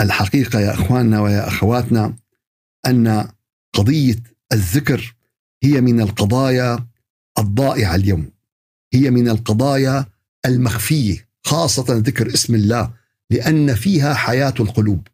الحقيقة 0.00 0.60
يا 0.60 0.74
أخواننا 0.74 1.20
ويا 1.20 1.48
أخواتنا 1.48 2.16
أن 2.86 3.28
قضية 3.74 4.22
الذكر 4.52 5.14
هي 5.62 5.80
من 5.80 6.00
القضايا 6.00 6.86
الضائعة 7.38 7.94
اليوم. 7.94 8.30
هي 8.94 9.10
من 9.10 9.28
القضايا 9.28 10.06
المخفية. 10.46 11.25
خاصة 11.46 11.84
ذكر 11.88 12.34
اسم 12.34 12.54
الله 12.54 12.92
لأن 13.30 13.74
فيها 13.74 14.14
حياة 14.14 14.54
القلوب. 14.60 15.08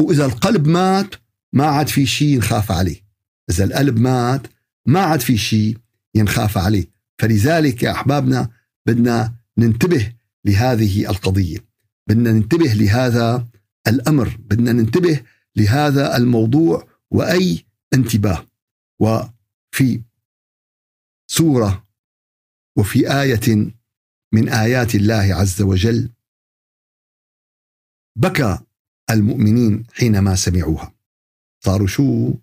وإذا 0.00 0.26
القلب 0.26 0.66
مات 0.66 1.14
ما 1.52 1.66
عاد 1.66 1.88
في 1.88 2.06
شيء 2.06 2.28
ينخاف 2.28 2.72
عليه. 2.72 3.06
إذا 3.50 3.64
القلب 3.64 3.98
مات 3.98 4.46
ما 4.86 5.00
عاد 5.00 5.20
في 5.20 5.38
شيء 5.38 5.78
ينخاف 6.14 6.58
عليه. 6.58 6.90
فلذلك 7.18 7.82
يا 7.82 7.90
أحبابنا 7.92 8.50
بدنا 8.86 9.34
ننتبه 9.58 10.12
لهذه 10.44 11.10
القضية. 11.10 11.58
بدنا 12.08 12.32
ننتبه 12.32 12.72
لهذا 12.72 13.46
الأمر. 13.86 14.36
بدنا 14.38 14.72
ننتبه 14.72 15.22
لهذا 15.56 16.16
الموضوع 16.16 16.88
وأي 17.10 17.64
انتباه. 17.94 18.46
وفي 19.00 20.02
سورة 21.30 21.86
وفي 22.78 23.20
آية 23.22 23.75
من 24.36 24.48
آيات 24.48 24.94
الله 24.94 25.34
عز 25.34 25.62
وجل. 25.62 26.12
بكى 28.16 28.58
المؤمنين 29.10 29.86
حينما 29.92 30.34
سمعوها. 30.34 30.92
صاروا 31.64 31.86
شو؟ 31.86 32.34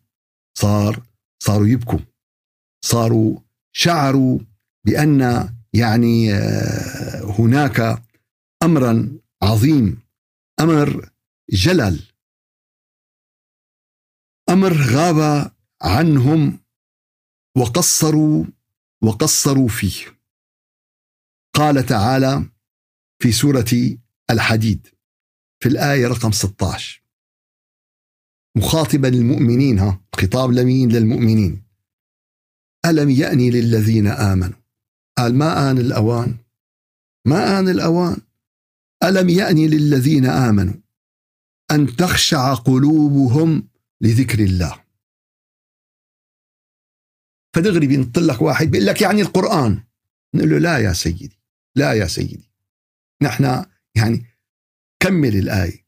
صار 0.58 1.04
صاروا 1.44 1.68
يبكوا. 1.68 2.00
صاروا 2.86 3.40
شعروا 3.72 4.40
بأن 4.86 5.50
يعني 5.74 6.34
آه، 6.34 7.36
هناك 7.40 8.04
أمرا 8.64 9.20
عظيم 9.44 10.02
أمر 10.60 11.10
جلل. 11.50 12.00
أمر 14.50 14.74
غاب 14.74 15.52
عنهم 15.82 16.60
وقصروا 17.58 18.46
وقصروا 19.04 19.68
فيه. 19.68 20.13
قال 21.54 21.86
تعالى 21.86 22.50
في 23.20 23.32
سورة 23.32 23.98
الحديد 24.30 24.88
في 25.60 25.70
الآية 25.70 26.08
رقم 26.08 26.32
16 26.32 27.04
مخاطبا 28.58 29.08
المؤمنين 29.08 29.80
ها 29.80 30.02
خطاب 30.16 30.52
لمين؟ 30.52 30.92
للمؤمنين. 30.92 31.64
ألم 32.86 33.10
يأني 33.10 33.50
للذين 33.50 34.08
آمنوا؟ 34.08 34.60
قال 35.18 35.36
ما 35.36 35.72
آن 35.72 35.78
الأوان؟ 35.78 36.38
ما 37.26 37.60
آن 37.60 37.70
الأوان؟ 37.70 38.18
ألم 39.04 39.30
يأني 39.30 39.68
للذين 39.68 40.26
آمنوا 40.26 40.76
أن 41.72 41.96
تخشع 41.96 42.54
قلوبهم 42.54 43.68
لذكر 44.02 44.40
الله؟ 44.40 44.84
فدغري 47.56 47.88
بينطلق 47.88 48.44
واحد 48.44 48.68
بيقول 48.68 48.88
لك 48.88 49.02
يعني 49.02 49.22
القرآن. 49.22 49.84
نقول 50.36 50.50
له 50.50 50.58
لا 50.58 50.78
يا 50.78 50.94
سيدي. 50.94 51.43
لا 51.76 51.94
يا 51.94 52.08
سيدي. 52.08 52.50
نحن 53.22 53.66
يعني 53.96 54.26
كمل 55.00 55.36
الآية. 55.36 55.84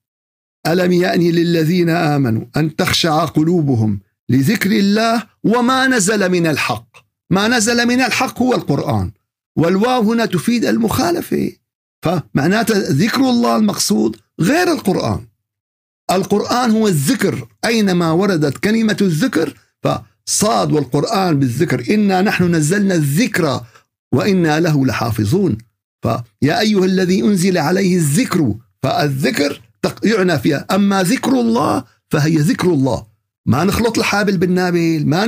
ألم 0.67 0.91
يأني 0.91 1.32
للذين 1.32 1.89
آمنوا 1.89 2.45
أن 2.58 2.76
تخشع 2.76 3.26
قلوبهم 3.26 4.00
لذكر 4.30 4.71
الله 4.71 5.24
وما 5.43 5.88
نزل 5.88 6.30
من 6.30 6.48
الحق؟ 6.48 6.98
ما 7.30 7.48
نزل 7.48 7.86
من 7.86 8.02
الحق 8.02 8.41
هو 8.41 8.54
القرآن. 8.54 9.12
والواو 9.58 10.12
هنا 10.12 10.26
تفيد 10.26 10.65
المخالفة. 10.65 11.52
فمعناتها 12.02 12.80
ذكر 12.80 13.21
الله 13.21 13.56
المقصود 13.56 14.17
غير 14.41 14.71
القرآن. 14.71 15.28
القرآن 16.12 16.71
هو 16.71 16.88
الذكر. 16.88 17.48
أينما 17.65 18.12
وردت 18.12 18.58
كلمة 18.58 18.98
الذكر 19.02 19.58
فصاد 19.84 20.71
والقرآن 20.71 21.39
بالذكر. 21.39 21.93
إنا 21.93 22.21
نحن 22.21 22.56
نزلنا 22.56 22.95
الذكر 22.95 23.65
وإنا 24.13 24.60
له 24.60 24.86
لحافظون. 24.86 25.58
فيا 26.05 26.59
أيها 26.59 26.85
الذي 26.85 27.21
أنزل 27.21 27.57
عليه 27.57 27.95
الذكر 27.95 28.55
فالذكر 28.83 29.61
يعنى 30.03 30.39
فيها. 30.39 30.65
أما 30.71 31.03
ذكر 31.03 31.31
الله 31.31 31.83
فهي 32.09 32.37
ذكر 32.37 32.67
الله. 32.67 33.05
ما 33.45 33.63
نخلط 33.63 33.97
الحابل 33.97 34.37
بالنابل 34.37 35.05
ما 35.05 35.25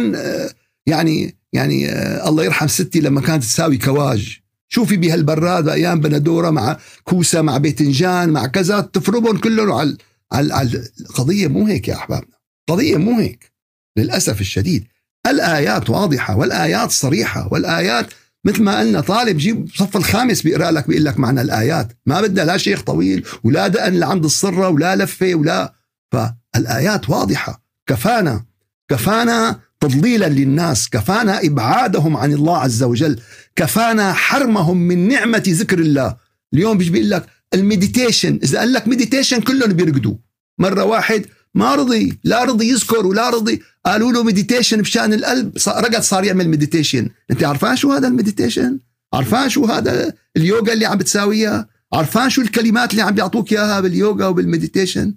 يعني 0.86 1.38
يعني 1.54 1.90
الله 2.28 2.44
يرحم 2.44 2.68
ستي 2.68 3.00
لما 3.00 3.22
كانت 3.22 3.44
تساوي 3.44 3.78
كواج. 3.78 4.40
شوفي 4.70 4.98
بهالبراد 4.98 5.70
أيام 5.70 6.00
بندورة 6.02 6.50
مع 6.50 6.78
كوسة 7.04 7.42
مع 7.42 7.58
باذنجان 7.58 8.30
مع 8.30 8.46
كذا 8.46 8.82
تفرمهم 8.82 9.38
كلهم 9.38 9.72
على 9.72 9.98
على 10.32 10.84
القضية 11.02 11.48
مو 11.48 11.66
هيك 11.66 11.88
يا 11.88 11.96
أحبابنا. 11.96 12.38
قضية 12.70 12.98
مو 12.98 13.20
هيك. 13.20 13.52
للأسف 13.98 14.42
الشديد. 14.42 14.88
الآيات 15.28 15.90
واضحة 15.90 16.36
والآيات 16.36 16.92
صريحة 16.92 17.54
والآيات 17.54 18.14
مثل 18.46 18.64
ما 18.64 18.80
قلنا 18.80 19.02
طالب 19.02 19.38
جيب 19.38 19.70
صف 19.76 19.98
الخامس 19.98 20.42
بيقرأ 20.42 20.72
لك 20.72 20.88
بيقول 20.88 21.06
لك 21.06 21.20
معنى 21.20 21.42
الآيات. 21.42 21.98
ما 22.06 22.22
بدنا 22.22 22.42
لا 22.42 22.58
شيخ 22.58 22.82
طويل 22.82 23.26
ولا 23.44 23.68
دقن 23.68 23.94
لعند 23.94 24.24
الصره 24.26 24.70
ولا 24.70 24.96
لفة 24.96 25.36
ولا. 25.36 25.74
فالآيات 26.12 27.10
واضحة. 27.10 27.64
كفانا 27.88 28.46
كفانا 28.90 29.60
تضليلا 29.80 30.26
للناس 30.26 30.90
كفانا 30.90 31.46
إبعادهم 31.46 32.18
عن 32.18 32.34
الله 32.34 32.58
عز 32.58 32.84
وجل 32.84 33.20
كفانا 33.56 34.14
حرمهم 34.14 34.78
من 34.78 35.08
نعمة 35.08 35.44
ذكر 35.48 35.80
الله. 35.80 36.18
اليوم 36.54 36.78
بيجي 36.78 36.92
بيقول 36.92 37.10
لك 37.10 37.26
ال 37.54 37.61
meditation 37.61 38.40
إذا 38.44 38.60
قال 38.60 38.74
لك 38.74 38.88
meditation 38.88 39.42
كلهم 39.42 39.74
بيرقدوا. 39.74 40.16
مرة 40.60 40.84
واحد 40.84 41.26
ما 41.58 41.76
رضي 41.76 42.20
لا 42.24 42.44
رضي 42.44 42.70
يذكر 42.70 43.06
ولا 43.06 43.30
رضي. 43.30 43.62
قالوا 43.86 44.12
له 44.12 44.24
meditation 44.24 44.82
بشأن 44.82 45.14
القلب. 45.14 45.58
رقد 45.68 46.02
صار 46.02 46.24
يعمل 46.24 46.50
meditation 46.50 47.10
انت 47.32 47.44
عارفان 47.44 47.76
شو 47.76 47.92
هذا 47.92 48.08
ال 48.08 48.14
meditation 48.14 48.80
عارفان 49.14 49.50
شو 49.50 49.66
هذا 49.66 50.14
اليوغا 50.38 50.74
اللي 50.74 50.86
عم 50.86 50.98
بتساويها؟ 50.98 51.68
عارفان 51.94 52.30
شو 52.30 52.42
الكلمات 52.42 52.92
اللي 52.92 53.02
عم 53.02 53.16
بيعطوك 53.16 53.52
إياها 53.52 53.80
باليوغا 53.80 54.28
وبال 54.28 54.48
meditation 54.48 55.16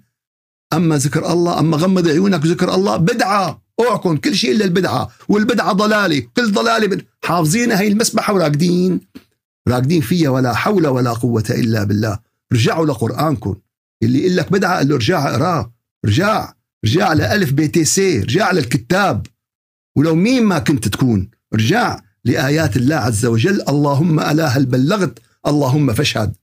أما 0.73 0.97
ذكر 0.97 1.31
الله 1.31 1.59
أما 1.59 1.77
غمض 1.77 2.07
عيونك 2.07 2.45
ذكر 2.45 2.75
الله 2.75 2.97
بدعة. 2.97 3.61
اوعكم 3.79 4.17
كل 4.17 4.35
شيء 4.35 4.51
إلا 4.51 4.65
البدعة. 4.65 5.11
والبدعة 5.29 5.73
ضلالة. 5.73 6.27
كل 6.37 6.51
ضلالة 6.51 7.01
حافظين 7.23 7.71
هي 7.71 7.87
المسبحة 7.87 8.33
وراقدين. 8.33 9.01
راقدين 9.67 10.01
فيها 10.01 10.29
ولا 10.29 10.53
حول 10.53 10.87
ولا 10.87 11.13
قوة 11.13 11.45
إلا 11.49 11.83
بالله. 11.83 12.19
رجعوا 12.53 12.85
لقرآنكم. 12.85 13.55
اللي 14.03 14.19
يقول 14.19 14.35
لك 14.37 14.51
بدعة 14.51 14.77
قال 14.77 14.89
له 14.89 14.95
ارجع 14.95 15.29
اقراه 15.29 15.73
رجع 16.05 16.53
رجع 16.85 17.13
لألف 17.13 17.51
بي 17.51 17.67
تي 17.67 17.85
سي 17.85 18.19
رجع 18.19 18.51
للكتاب. 18.51 19.27
ولو 19.97 20.15
مين 20.15 20.43
ما 20.43 20.59
كنت 20.59 20.87
تكون 20.87 21.29
رجع 21.53 22.01
لآيات 22.25 22.77
الله 22.77 22.95
عز 22.95 23.25
وجل. 23.25 23.61
اللهم 23.69 24.19
ألا 24.19 24.47
هل 24.47 24.65
بلغت 24.65 25.19
اللهم 25.47 25.93
فاشهد. 25.93 26.37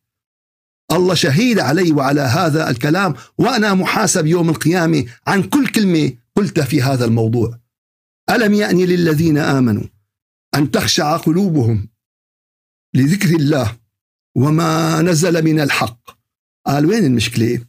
الله 0.93 1.15
شهيد 1.15 1.59
علي 1.59 1.93
وعلى 1.93 2.21
هذا 2.21 2.71
الكلام. 2.71 3.15
وأنا 3.39 3.75
محاسب 3.75 4.27
يوم 4.27 4.51
القيامة 4.51 5.05
عن 5.27 5.43
كل 5.43 5.69
كلمة 5.69 6.13
قلتها 6.37 6.65
في 6.65 6.83
هذا 6.83 7.05
الموضوع. 7.05 7.59
ألم 8.31 8.55
يأني 8.55 8.87
للذين 8.87 9.39
آمنوا 9.39 9.85
أن 10.55 10.71
تخشع 10.71 11.17
قلوبهم 11.17 11.89
لذكر 12.95 13.29
الله 13.29 13.77
وما 14.37 15.03
نزل 15.03 15.45
من 15.45 15.61
الحق؟ 15.61 16.01
قال 16.67 16.87
وين 16.87 17.05
المشكلة؟ 17.05 17.65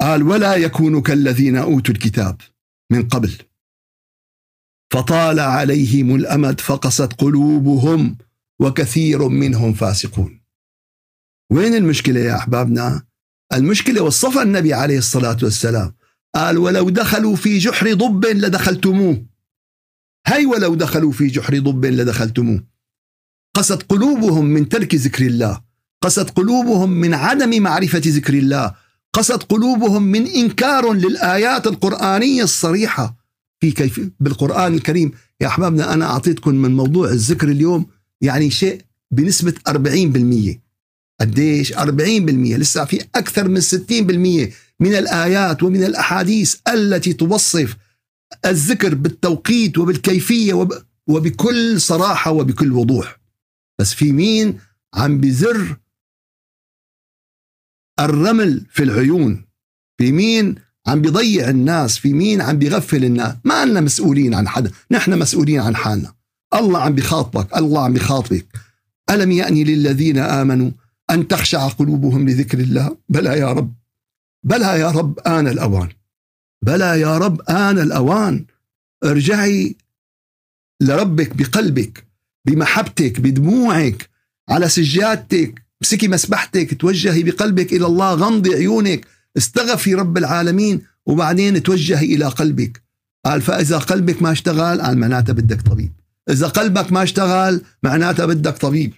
قال 0.00 0.22
ولا 0.22 0.54
يكونوا 0.54 1.00
كالذين 1.00 1.56
أوتوا 1.56 1.94
الكتاب 1.94 2.40
من 2.92 3.08
قبل. 3.08 3.32
فطال 4.92 5.40
عليهم 5.40 6.14
الأمد 6.14 6.60
فقست 6.60 7.12
قلوبهم 7.12 8.16
وكثير 8.60 9.28
منهم 9.28 9.72
فاسقون. 9.72 10.40
وين 11.52 11.74
المشكلة 11.74 12.20
يا 12.20 12.36
أحبابنا؟ 12.36 13.06
المشكلة 13.52 14.02
وصفها 14.02 14.42
النبي 14.42 14.74
عليه 14.74 14.98
الصلاة 14.98 15.36
والسلام. 15.42 15.94
قال 16.34 16.58
ولو 16.58 16.90
دخلوا 16.90 17.36
في 17.36 17.58
جحر 17.58 17.94
ضب 17.94 18.26
لدخلتموه. 18.26 19.26
هي 20.26 20.46
ولو 20.46 20.74
دخلوا 20.74 21.12
في 21.12 21.26
جحر 21.26 21.58
ضب 21.58 21.84
لدخلتموه. 21.84 22.66
قست 23.56 23.82
قلوبهم 23.82 24.44
من 24.44 24.68
ترك 24.68 24.94
ذكر 24.94 25.26
الله. 25.26 25.62
قست 26.02 26.30
قلوبهم 26.30 26.90
من 26.90 27.14
عدم 27.14 27.62
معرفة 27.62 28.02
ذكر 28.04 28.34
الله. 28.34 28.74
قست 29.16 29.42
قلوبهم 29.42 30.02
من 30.02 30.26
إنكار 30.26 30.92
للآيات 30.92 31.66
القرآنية 31.66 32.42
الصريحة. 32.42 33.16
في 33.60 33.70
كيف؟ 33.70 34.00
بالقرآن 34.20 34.74
الكريم. 34.74 35.10
يا 35.40 35.46
أحبابنا 35.46 35.92
أنا 35.94 36.04
أعطيتكم 36.04 36.54
من 36.54 36.76
موضوع 36.76 37.08
الذكر 37.08 37.48
اليوم 37.48 37.86
يعني 38.20 38.50
شيء 38.50 38.82
بنسبة 39.10 39.54
40% 39.68 40.60
قديش؟ 41.20 41.72
40% 41.72 41.78
لسه 42.56 42.84
في 42.84 43.04
أكثر 43.14 43.48
من 43.48 43.60
60% 43.60 44.52
من 44.80 44.94
الآيات 44.94 45.62
ومن 45.62 45.84
الأحاديث 45.84 46.54
التي 46.68 47.12
توصف 47.12 47.76
الذكر 48.46 48.94
بالتوقيت 48.94 49.78
وبالكيفية 49.78 50.54
وب... 50.54 50.72
وبكل 51.08 51.80
صراحة 51.80 52.30
وبكل 52.30 52.72
وضوح. 52.72 53.20
بس 53.78 53.94
في 53.94 54.12
مين؟ 54.12 54.58
عم 54.94 55.20
بزر 55.20 55.76
الرمل 58.00 58.66
في 58.70 58.82
العيون. 58.82 59.44
في 59.98 60.12
مين 60.12 60.54
عم 60.86 61.00
بيضيع 61.00 61.48
الناس؟ 61.50 61.98
في 61.98 62.12
مين 62.12 62.40
عم 62.40 62.58
بيغفل 62.58 63.04
الناس؟ 63.04 63.34
ما 63.44 63.62
أننا 63.62 63.80
مسؤولين 63.80 64.34
عن 64.34 64.48
حدا. 64.48 64.70
نحن 64.90 65.18
مسؤولين 65.18 65.60
عن 65.60 65.76
حالنا. 65.76 66.14
الله 66.54 66.80
عم 66.80 66.94
بيخاطبك 66.94 67.56
الله 67.56 67.84
عم 67.84 67.92
بيخاطبك 67.92 68.46
ألم 69.10 69.32
يأني 69.32 69.64
للذين 69.64 70.18
آمنوا 70.18 70.70
أن 71.10 71.28
تخشع 71.28 71.68
قلوبهم 71.68 72.28
لذكر 72.28 72.58
الله؟ 72.58 72.96
بلى 73.08 73.38
يا 73.38 73.52
رب. 73.52 73.74
بلى 74.44 74.80
يا 74.80 74.90
رب 74.90 75.18
آن 75.18 75.48
الأوان. 75.48 75.88
بلى 76.62 77.00
يا 77.00 77.18
رب 77.18 77.40
آن 77.40 77.78
الأوان. 77.78 78.44
ارجعي 79.04 79.76
لربك 80.80 81.36
بقلبك 81.36 82.06
بمحبتك 82.44 83.20
بدموعك 83.20 84.10
على 84.48 84.68
سجادتك. 84.68 85.65
امسكي 85.86 86.08
مسبحتك 86.08 86.80
توجهي 86.80 87.22
بقلبك 87.22 87.72
إلى 87.72 87.86
الله 87.86 88.14
غمضي 88.14 88.54
عيونك. 88.54 89.06
استغفي 89.36 89.94
رب 89.94 90.18
العالمين 90.18 90.82
وبعدين 91.06 91.62
توجهي 91.62 92.14
إلى 92.14 92.24
قلبك. 92.24 92.82
قال 93.24 93.42
فإذا 93.42 93.78
قلبك 93.78 94.22
ما 94.22 94.32
اشتغل 94.32 94.80
قال 94.80 94.98
معناتها 94.98 95.32
بدك 95.32 95.62
طبيب. 95.62 95.92
إذا 96.30 96.46
قلبك 96.46 96.92
ما 96.92 97.02
اشتغل 97.02 97.60
معناتها 97.82 98.26
بدك 98.26 98.58
طبيب. 98.58 98.92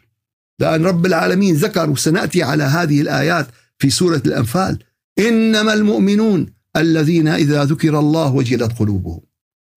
لأن 0.61 0.87
رب 0.87 1.07
العالمين 1.07 1.55
ذكر 1.55 1.90
وسنأتي 1.90 2.42
على 2.42 2.64
هذه 2.64 3.01
الآيات 3.01 3.46
في 3.79 3.90
سورة 3.90 4.22
الأنفال 4.27 4.79
إنما 5.18 5.74
المؤمنون 5.74 6.47
الذين 6.76 7.28
إذا 7.28 7.64
ذكر 7.64 7.99
الله 7.99 8.34
وجلت 8.34 8.72
قلوبهم. 8.78 9.20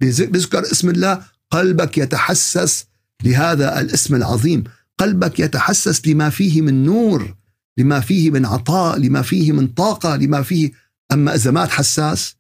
بذكر 0.02 0.72
اسم 0.72 0.90
الله 0.90 1.22
قلبك 1.50 1.98
يتحسس 1.98 2.86
لهذا 3.24 3.82
الاسم 3.82 4.16
العظيم. 4.16 4.64
قلبك 5.02 5.40
يتحسس 5.40 6.08
لما 6.08 6.30
فيه 6.30 6.62
من 6.62 6.84
نور 6.84 7.36
لما 7.78 8.00
فيه 8.00 8.32
من 8.32 8.46
عطاء 8.46 8.98
لما 9.00 9.22
فيه 9.22 9.52
من 9.52 9.68
طاقة 9.68 10.16
لما 10.16 10.42
فيه. 10.42 10.72
أما 11.12 11.36
إذا 11.36 11.52
مات 11.52 11.70
حساس 11.70 12.36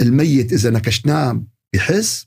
الميت 0.00 0.52
إذا 0.52 0.70
نكشناه 0.70 1.42
بحس. 1.74 2.26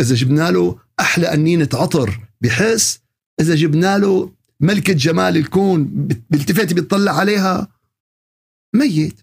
إذا 0.00 0.14
جبنا 0.14 0.50
له 0.50 0.78
أحلى 1.00 1.34
أنينة 1.34 1.68
عطر 1.74 2.20
بحس. 2.40 3.00
إذا 3.40 3.54
جبنا 3.54 3.98
له 3.98 4.32
ملكة 4.60 4.92
جمال 4.92 5.36
الكون 5.36 5.84
بيلتفت 6.30 6.72
بيطلع 6.72 7.12
عليها. 7.12 7.68
ميت. 8.74 9.20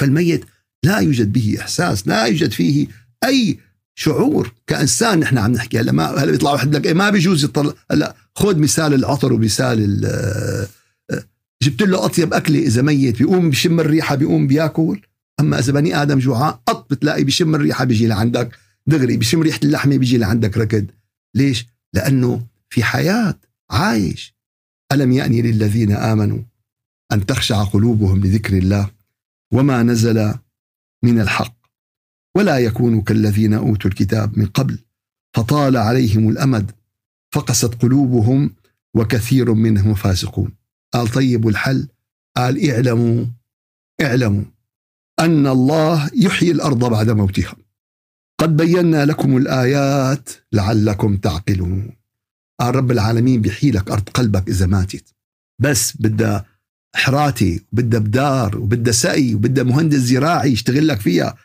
فالميت 0.00 0.44
لا 0.84 0.98
يوجد 0.98 1.32
به 1.32 1.56
إحساس 1.60 2.08
لا 2.08 2.24
يوجد 2.24 2.50
فيه 2.50 2.86
أي 3.24 3.58
شعور. 3.94 4.54
كإنسان 4.66 5.18
نحن 5.18 5.38
عم 5.38 5.52
نحكي 5.52 5.80
هلا 5.80 5.92
ما 5.92 6.04
هلا 6.04 6.30
بيطلع 6.30 6.52
واحد 6.52 6.76
لك 6.76 6.86
إيه 6.86 6.94
ما 6.94 7.10
بيجوز 7.10 7.44
يطلع 7.44 7.74
هلا 7.90 8.23
خذ 8.38 8.58
مثال 8.58 8.94
العطر 8.94 9.32
ومثال 9.32 10.00
جبت 11.62 11.82
له 11.82 12.04
أطيب 12.04 12.34
أكلة 12.34 12.58
إذا 12.58 12.82
ميت 12.82 13.18
بيقوم 13.18 13.50
بشم 13.50 13.80
الريحة 13.80 14.14
بيقوم 14.14 14.46
بيأكل. 14.46 15.00
أما 15.40 15.58
إذا 15.58 15.72
بني 15.72 16.02
آدم 16.02 16.18
جوعان 16.18 16.54
قط 16.66 16.90
بتلاقي 16.90 17.24
بشم 17.24 17.54
الريحة 17.54 17.84
بيجي 17.84 18.06
لعندك 18.06 18.58
دغري 18.86 19.16
بشم 19.16 19.42
ريحة 19.42 19.60
اللحمة 19.64 19.96
بيجي 19.96 20.18
لعندك 20.18 20.58
ركض. 20.58 20.86
ليش؟ 21.34 21.66
لأنه 21.94 22.46
في 22.70 22.84
حياة 22.84 23.38
عايش. 23.70 24.34
ألم 24.92 25.12
يأني 25.12 25.42
للذين 25.42 25.92
آمنوا 25.92 26.42
أن 27.12 27.26
تخشع 27.26 27.64
قلوبهم 27.64 28.24
لذكر 28.24 28.58
الله 28.58 28.90
وما 29.52 29.82
نزل 29.82 30.34
من 31.04 31.20
الحق؟ 31.20 31.56
ولا 32.36 32.58
يكونوا 32.58 33.02
كالذين 33.02 33.54
أوتوا 33.54 33.90
الكتاب 33.90 34.38
من 34.38 34.46
قبل 34.46 34.78
فطال 35.36 35.76
عليهم 35.76 36.28
الأمد 36.28 36.70
فقست 37.34 37.74
قلوبهم 37.74 38.50
وكثير 38.94 39.54
منهم 39.54 39.94
فاسقون. 39.94 40.52
قال 40.92 41.08
طيب 41.08 41.48
الحل؟ 41.48 41.88
قال 42.36 42.70
اعلموا 42.70 43.24
اعلموا 44.00 44.44
أن 45.20 45.46
الله 45.46 46.10
يحيي 46.14 46.50
الأرض 46.50 46.90
بعد 46.90 47.10
موتها. 47.10 47.56
قد 48.38 48.56
بينا 48.56 49.04
لكم 49.04 49.36
الآيات 49.36 50.28
لعلكم 50.52 51.16
تعقلون. 51.16 51.90
رب 52.62 52.90
العالمين 52.90 53.40
بيحيي 53.40 53.70
لك 53.70 53.90
أرض 53.90 54.08
قلبك 54.08 54.48
إذا 54.48 54.66
ماتت. 54.66 55.14
بس 55.58 55.96
بدها 55.96 56.44
حراتي 56.94 57.62
وبدها 57.72 58.00
بدار 58.00 58.58
وبدها 58.58 58.92
سقي 58.92 59.34
وبدها 59.34 59.64
مهندس 59.64 59.98
زراعي 59.98 60.52
يشتغل 60.52 60.88
لك 60.88 61.00
فيها. 61.00 61.36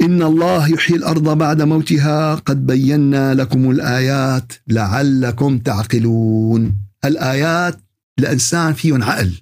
إن 0.00 0.22
الله 0.22 0.68
يحيي 0.68 0.96
الأرض 0.96 1.38
بعد 1.38 1.62
موتها. 1.62 2.34
قد 2.34 2.66
بينا 2.66 3.34
لكم 3.34 3.70
الآيات 3.70 4.52
لعلكم 4.68 5.58
تعقلون. 5.58 6.76
الآيات 7.04 7.80
الإنسان 8.18 8.72
فيهم 8.72 9.02
عقل. 9.02 9.32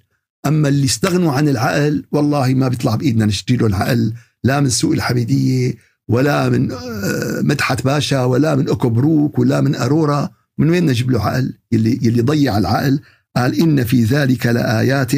أما 0.45 0.69
اللي 0.69 0.85
استغنوا 0.85 1.31
عن 1.31 1.49
العقل 1.49 2.03
والله 2.11 2.53
ما 2.53 2.67
بيطلع 2.67 2.95
بإيدنا 2.95 3.25
نشتري 3.25 3.57
له 3.57 3.67
العقل 3.67 4.13
لا 4.43 4.59
من 4.59 4.69
سوق 4.69 4.93
الحميدية 4.93 5.75
ولا 6.07 6.49
من 6.49 6.71
آه، 6.71 7.41
مدحت 7.41 7.83
باشا 7.83 8.23
ولا 8.23 8.55
من 8.55 8.69
أكبروك 8.69 9.39
ولا 9.39 9.61
من 9.61 9.75
أرورا. 9.75 10.29
من 10.57 10.69
وين 10.69 10.85
نجيب 10.85 11.11
له 11.11 11.21
عقل؟ 11.21 11.53
يلي, 11.71 11.99
يلي 12.01 12.21
ضيع 12.21 12.57
العقل. 12.57 12.99
قال 13.35 13.61
إن 13.61 13.83
في 13.83 14.03
ذلك 14.03 14.45
لآيات 14.45 15.11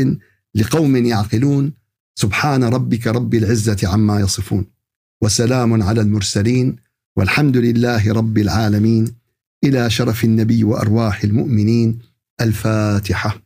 لقوم 0.56 0.96
يعقلون. 0.96 1.74
سبحان 2.16 2.64
ربك 2.64 3.08
رب 3.08 3.34
العزة 3.34 3.78
عما 3.84 4.20
يصفون. 4.20 4.79
وسلام 5.22 5.84
على 5.84 6.02
المرسلين 6.02 6.76
والحمد 7.18 7.58
لله 7.58 8.14
رب 8.14 8.38
العالمين. 8.38 9.16
إلى 9.64 9.90
شرف 9.90 10.24
النبي 10.24 10.64
وأرواح 10.64 11.24
المؤمنين. 11.24 12.00
الفاتحة. 12.42 13.42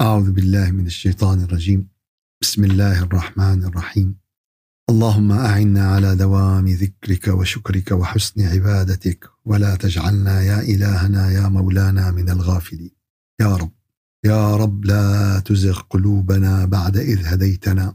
أعوذ 0.00 0.30
بالله 0.30 0.70
من 0.70 0.86
الشيطان 0.86 1.42
الرجيم. 1.42 1.88
بسم 2.42 2.64
الله 2.64 3.02
الرحمن 3.02 3.64
الرحيم. 3.64 4.14
اللهم 4.90 5.32
أعنا 5.32 5.90
على 5.92 6.16
دوام 6.16 6.68
ذكرك 6.68 7.28
وشكرك 7.28 7.92
وحسن 7.92 8.40
عبادتك. 8.42 9.30
ولا 9.44 9.76
تجعلنا 9.76 10.42
يا 10.42 10.60
إلهنا 10.60 11.30
يا 11.30 11.48
مولانا 11.48 12.10
من 12.10 12.30
الغافلين. 12.30 12.90
يا 13.40 13.56
رب. 13.56 13.72
يا 14.24 14.56
رب 14.56 14.84
لا 14.84 15.40
تزغ 15.40 15.80
قلوبنا 15.80 16.64
بعد 16.64 16.96
إذ 16.96 17.26
هديتنا. 17.26 17.94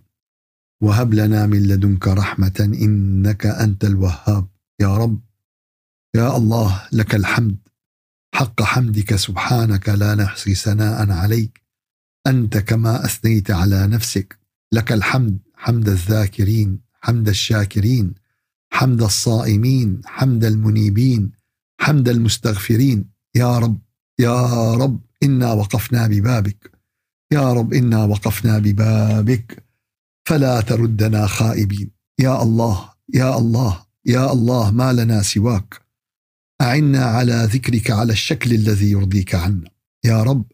وهب 0.83 1.13
لنا 1.13 1.45
من 1.45 1.63
لدنك 1.67 2.07
رحمة 2.07 2.59
إنك 2.59 3.45
أنت 3.45 3.85
الوهاب. 3.85 4.47
يا 4.81 4.97
رب 4.97 5.19
يا 6.15 6.37
الله 6.37 6.83
لك 6.91 7.15
الحمد. 7.15 7.57
حق 8.35 8.61
حمدك 8.61 9.15
سبحانك 9.15 9.89
لا 9.89 10.15
نحصي 10.15 10.55
ثناء 10.55 11.11
عليك. 11.11 11.63
أنت 12.27 12.57
كما 12.57 13.05
أثنيت 13.05 13.51
على 13.51 13.87
نفسك. 13.87 14.39
لك 14.73 14.91
الحمد 14.91 15.39
حمد 15.55 15.89
الذاكرين 15.89 16.79
حمد 17.01 17.29
الشاكرين 17.29 18.13
حمد 18.73 19.01
الصائمين 19.03 20.01
حمد 20.05 20.45
المنيبين 20.45 21.31
حمد 21.79 22.09
المستغفرين. 22.09 23.09
يا 23.35 23.59
رب 23.59 23.79
يا 24.19 24.73
رب 24.73 24.99
إنا 25.23 25.53
وقفنا 25.53 26.07
ببابك. 26.07 26.71
يا 27.31 27.53
رب 27.53 27.73
إنا 27.73 28.03
وقفنا 28.03 28.59
ببابك. 28.59 29.62
فلا 30.25 30.61
تردنا 30.61 31.27
خائبين. 31.27 31.91
يا 32.19 32.43
الله 32.43 32.89
يا 33.13 33.37
الله 33.37 33.85
يا 34.05 34.33
الله 34.33 34.71
ما 34.71 34.93
لنا 34.93 35.21
سواك. 35.21 35.81
أعنا 36.61 37.05
على 37.05 37.49
ذكرك 37.51 37.91
على 37.91 38.13
الشكل 38.13 38.53
الذي 38.53 38.91
يرضيك 38.91 39.35
عنا. 39.35 39.69
يا 40.05 40.23
رب 40.23 40.45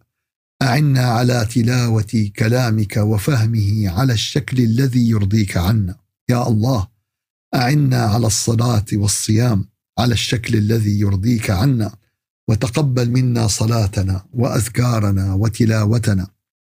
أعنا 0.61 1.05
على 1.05 1.47
تلاوة 1.53 2.31
كلامك 2.35 2.97
وفهمه 2.97 3.89
على 3.89 4.13
الشكل 4.13 4.59
الذي 4.59 5.09
يرضيك 5.09 5.57
عنا. 5.57 5.95
يا 6.29 6.47
الله 6.47 6.87
أعنا 7.55 8.01
على 8.01 8.27
الصلاة 8.27 8.85
والصيام 8.93 9.65
على 9.99 10.13
الشكل 10.13 10.55
الذي 10.55 10.99
يرضيك 10.99 11.49
عنا. 11.49 11.95
وتقبل 12.47 13.09
منا 13.09 13.47
صلاتنا 13.47 14.25
وأذكارنا 14.33 15.33
وتلاوتنا. 15.33 16.27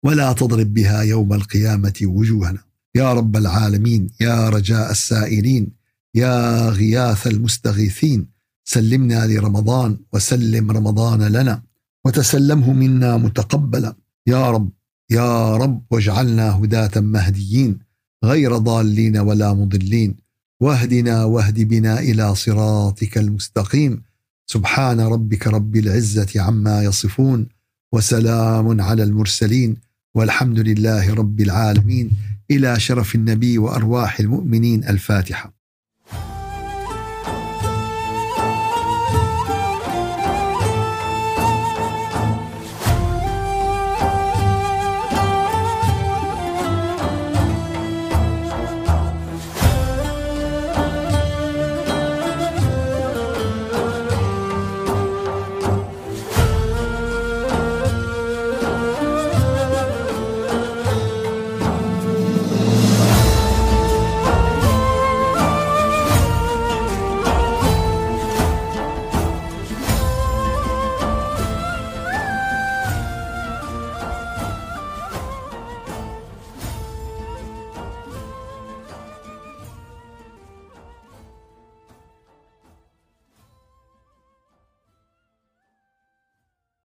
ولا 0.06 0.34
تضرب 0.34 0.74
بها 0.74 1.02
يوم 1.02 1.34
القيامة 1.34 1.94
وجوهنا. 2.04 2.69
يا 2.96 3.14
رب 3.14 3.38
العالمين 3.38 4.10
يا 4.22 4.50
رجاء 4.50 4.92
السائلين 4.92 5.68
يا 6.16 6.70
غياث 6.70 7.28
المستغيثين 7.28 8.28
سلمنا 8.64 9.28
لرمضان 9.28 9.98
وسلم 10.14 10.72
رمضان 10.72 11.22
لنا 11.24 11.62
وتسلمه 12.06 12.74
منا 12.74 13.18
متقبلا. 13.18 13.96
يا 14.28 14.52
رب 14.52 14.70
يا 15.10 15.58
رب 15.58 15.82
واجعلنا 15.92 16.56
هداة 16.56 17.02
مهديين 17.02 17.80
غير 18.26 18.58
ضالين 18.58 19.18
ولا 19.18 19.54
مضلين. 19.54 20.16
واهدنا 20.62 21.24
واهد 21.24 21.60
بنا 21.60 22.00
إلى 22.00 22.36
صراطك 22.36 23.18
المستقيم. 23.18 24.02
سبحان 24.48 25.00
ربك 25.00 25.48
رب 25.48 25.76
العزة 25.76 26.42
عما 26.42 26.84
يصفون 26.84 27.48
وسلام 27.94 28.82
على 28.82 29.04
المرسلين 29.04 29.78
والحمد 30.16 30.60
لله 30.60 31.14
رب 31.14 31.42
العالمين. 31.42 32.12
إلى 32.52 32.80
شرف 32.80 33.16
النبي 33.16 33.58
وأرواح 33.58 34.20
المؤمنين 34.20 34.84
الفاتحة. 34.84 35.59